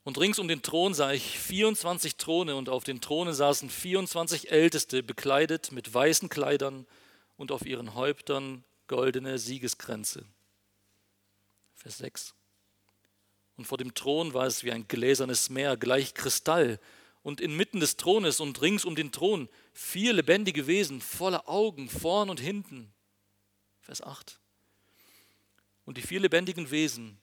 Und 0.05 0.16
rings 0.16 0.38
um 0.38 0.46
den 0.46 0.62
Thron 0.62 0.94
sah 0.94 1.11
ich 1.11 1.40
24 1.40 2.14
Throne 2.14 2.55
und 2.55 2.68
auf 2.68 2.84
den 2.84 3.01
Thronen 3.01 3.34
saßen 3.34 3.68
24 3.68 4.53
Älteste, 4.53 5.03
bekleidet 5.03 5.72
mit 5.72 5.92
weißen 5.92 6.28
Kleidern 6.28 6.86
und 7.36 7.51
auf 7.51 7.66
ihren 7.66 7.94
Häuptern 7.96 8.62
goldene 8.86 9.40
Siegeskränze. 9.40 10.24
Vers 11.74 11.98
6. 11.98 12.32
Und 13.57 13.64
vor 13.64 13.76
dem 13.76 13.92
Thron 13.92 14.34
war 14.34 14.46
es 14.46 14.62
wie 14.62 14.70
ein 14.70 14.86
gläsernes 14.86 15.51
Meer, 15.51 15.76
gleich 15.76 16.14
Kristall, 16.14 16.78
und 17.23 17.41
inmitten 17.41 17.81
des 17.81 17.97
Thrones 17.97 18.41
und 18.41 18.61
rings 18.62 18.85
um 18.85 18.95
den 18.95 19.12
Thron 19.12 19.49
vier 19.73 20.12
lebendige 20.12 20.66
Wesen 20.66 21.01
voller 21.01 21.49
Augen 21.49 21.89
vorn 21.89 22.31
und 22.31 22.41
hinten. 22.41 22.93
Vers 23.81 24.03
8. 24.03 24.39
Und 25.85 25.97
die 25.97 26.03
vier 26.03 26.21
lebendigen 26.21 26.71
Wesen 26.71 27.18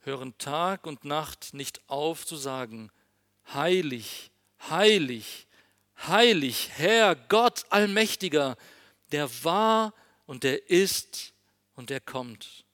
hören 0.00 0.36
Tag 0.38 0.86
und 0.86 1.04
Nacht 1.04 1.54
nicht 1.54 1.80
auf 1.88 2.26
zu 2.26 2.36
sagen, 2.36 2.90
heilig, 3.52 4.30
heilig, 4.68 5.46
heilig, 6.06 6.70
Herr 6.74 7.14
Gott 7.14 7.64
Allmächtiger, 7.70 8.56
der 9.12 9.28
war 9.44 9.94
und 10.26 10.44
der 10.44 10.70
ist 10.70 11.32
und 11.74 11.90
der 11.90 12.00
kommt. 12.00 12.64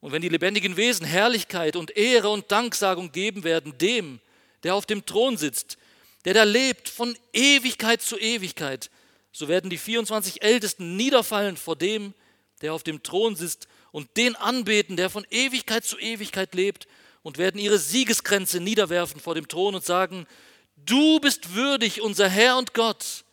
Und 0.00 0.12
wenn 0.12 0.20
die 0.20 0.28
lebendigen 0.28 0.76
Wesen 0.76 1.06
Herrlichkeit 1.06 1.76
und 1.76 1.96
Ehre 1.96 2.28
und 2.28 2.52
Danksagung 2.52 3.10
geben 3.10 3.42
werden 3.42 3.78
dem, 3.78 4.20
der 4.64 4.74
auf 4.74 4.86
dem 4.86 5.06
Thron 5.06 5.36
sitzt, 5.36 5.78
der 6.24 6.34
da 6.34 6.42
lebt 6.42 6.88
von 6.88 7.16
Ewigkeit 7.32 8.02
zu 8.02 8.18
Ewigkeit, 8.18 8.90
so 9.30 9.48
werden 9.48 9.70
die 9.70 9.78
24 9.78 10.42
Ältesten 10.42 10.96
niederfallen 10.96 11.56
vor 11.56 11.76
dem, 11.76 12.14
der 12.62 12.72
auf 12.72 12.82
dem 12.82 13.02
Thron 13.02 13.36
sitzt 13.36 13.68
und 13.92 14.16
den 14.16 14.36
anbeten, 14.36 14.96
der 14.96 15.10
von 15.10 15.26
Ewigkeit 15.30 15.84
zu 15.84 15.98
Ewigkeit 15.98 16.54
lebt 16.54 16.88
und 17.22 17.38
werden 17.38 17.60
ihre 17.60 17.78
Siegeskränze 17.78 18.60
niederwerfen 18.60 19.20
vor 19.20 19.34
dem 19.34 19.48
Thron 19.48 19.74
und 19.74 19.84
sagen, 19.84 20.26
du 20.76 21.20
bist 21.20 21.54
würdig, 21.54 22.00
unser 22.00 22.28
Herr 22.28 22.58
und 22.58 22.74
Gott, 22.74 23.24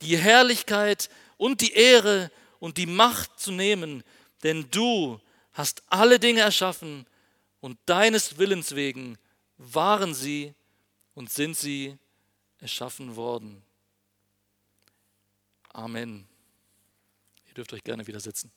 die 0.00 0.16
Herrlichkeit 0.16 1.10
und 1.36 1.60
die 1.60 1.72
Ehre 1.72 2.30
und 2.58 2.76
die 2.76 2.86
Macht 2.86 3.38
zu 3.38 3.52
nehmen, 3.52 4.02
denn 4.42 4.68
du 4.70 5.20
hast 5.52 5.82
alle 5.88 6.18
Dinge 6.18 6.40
erschaffen 6.40 7.06
und 7.60 7.78
deines 7.86 8.38
Willens 8.38 8.74
wegen 8.74 9.18
waren 9.58 10.14
sie 10.14 10.54
und 11.14 11.30
sind 11.30 11.56
sie 11.56 11.98
erschaffen 12.58 13.16
worden. 13.16 13.62
Amen. 15.72 16.26
Ihr 17.46 17.54
dürft 17.54 17.72
euch 17.72 17.84
gerne 17.84 18.06
wieder 18.06 18.20
sitzen. 18.20 18.50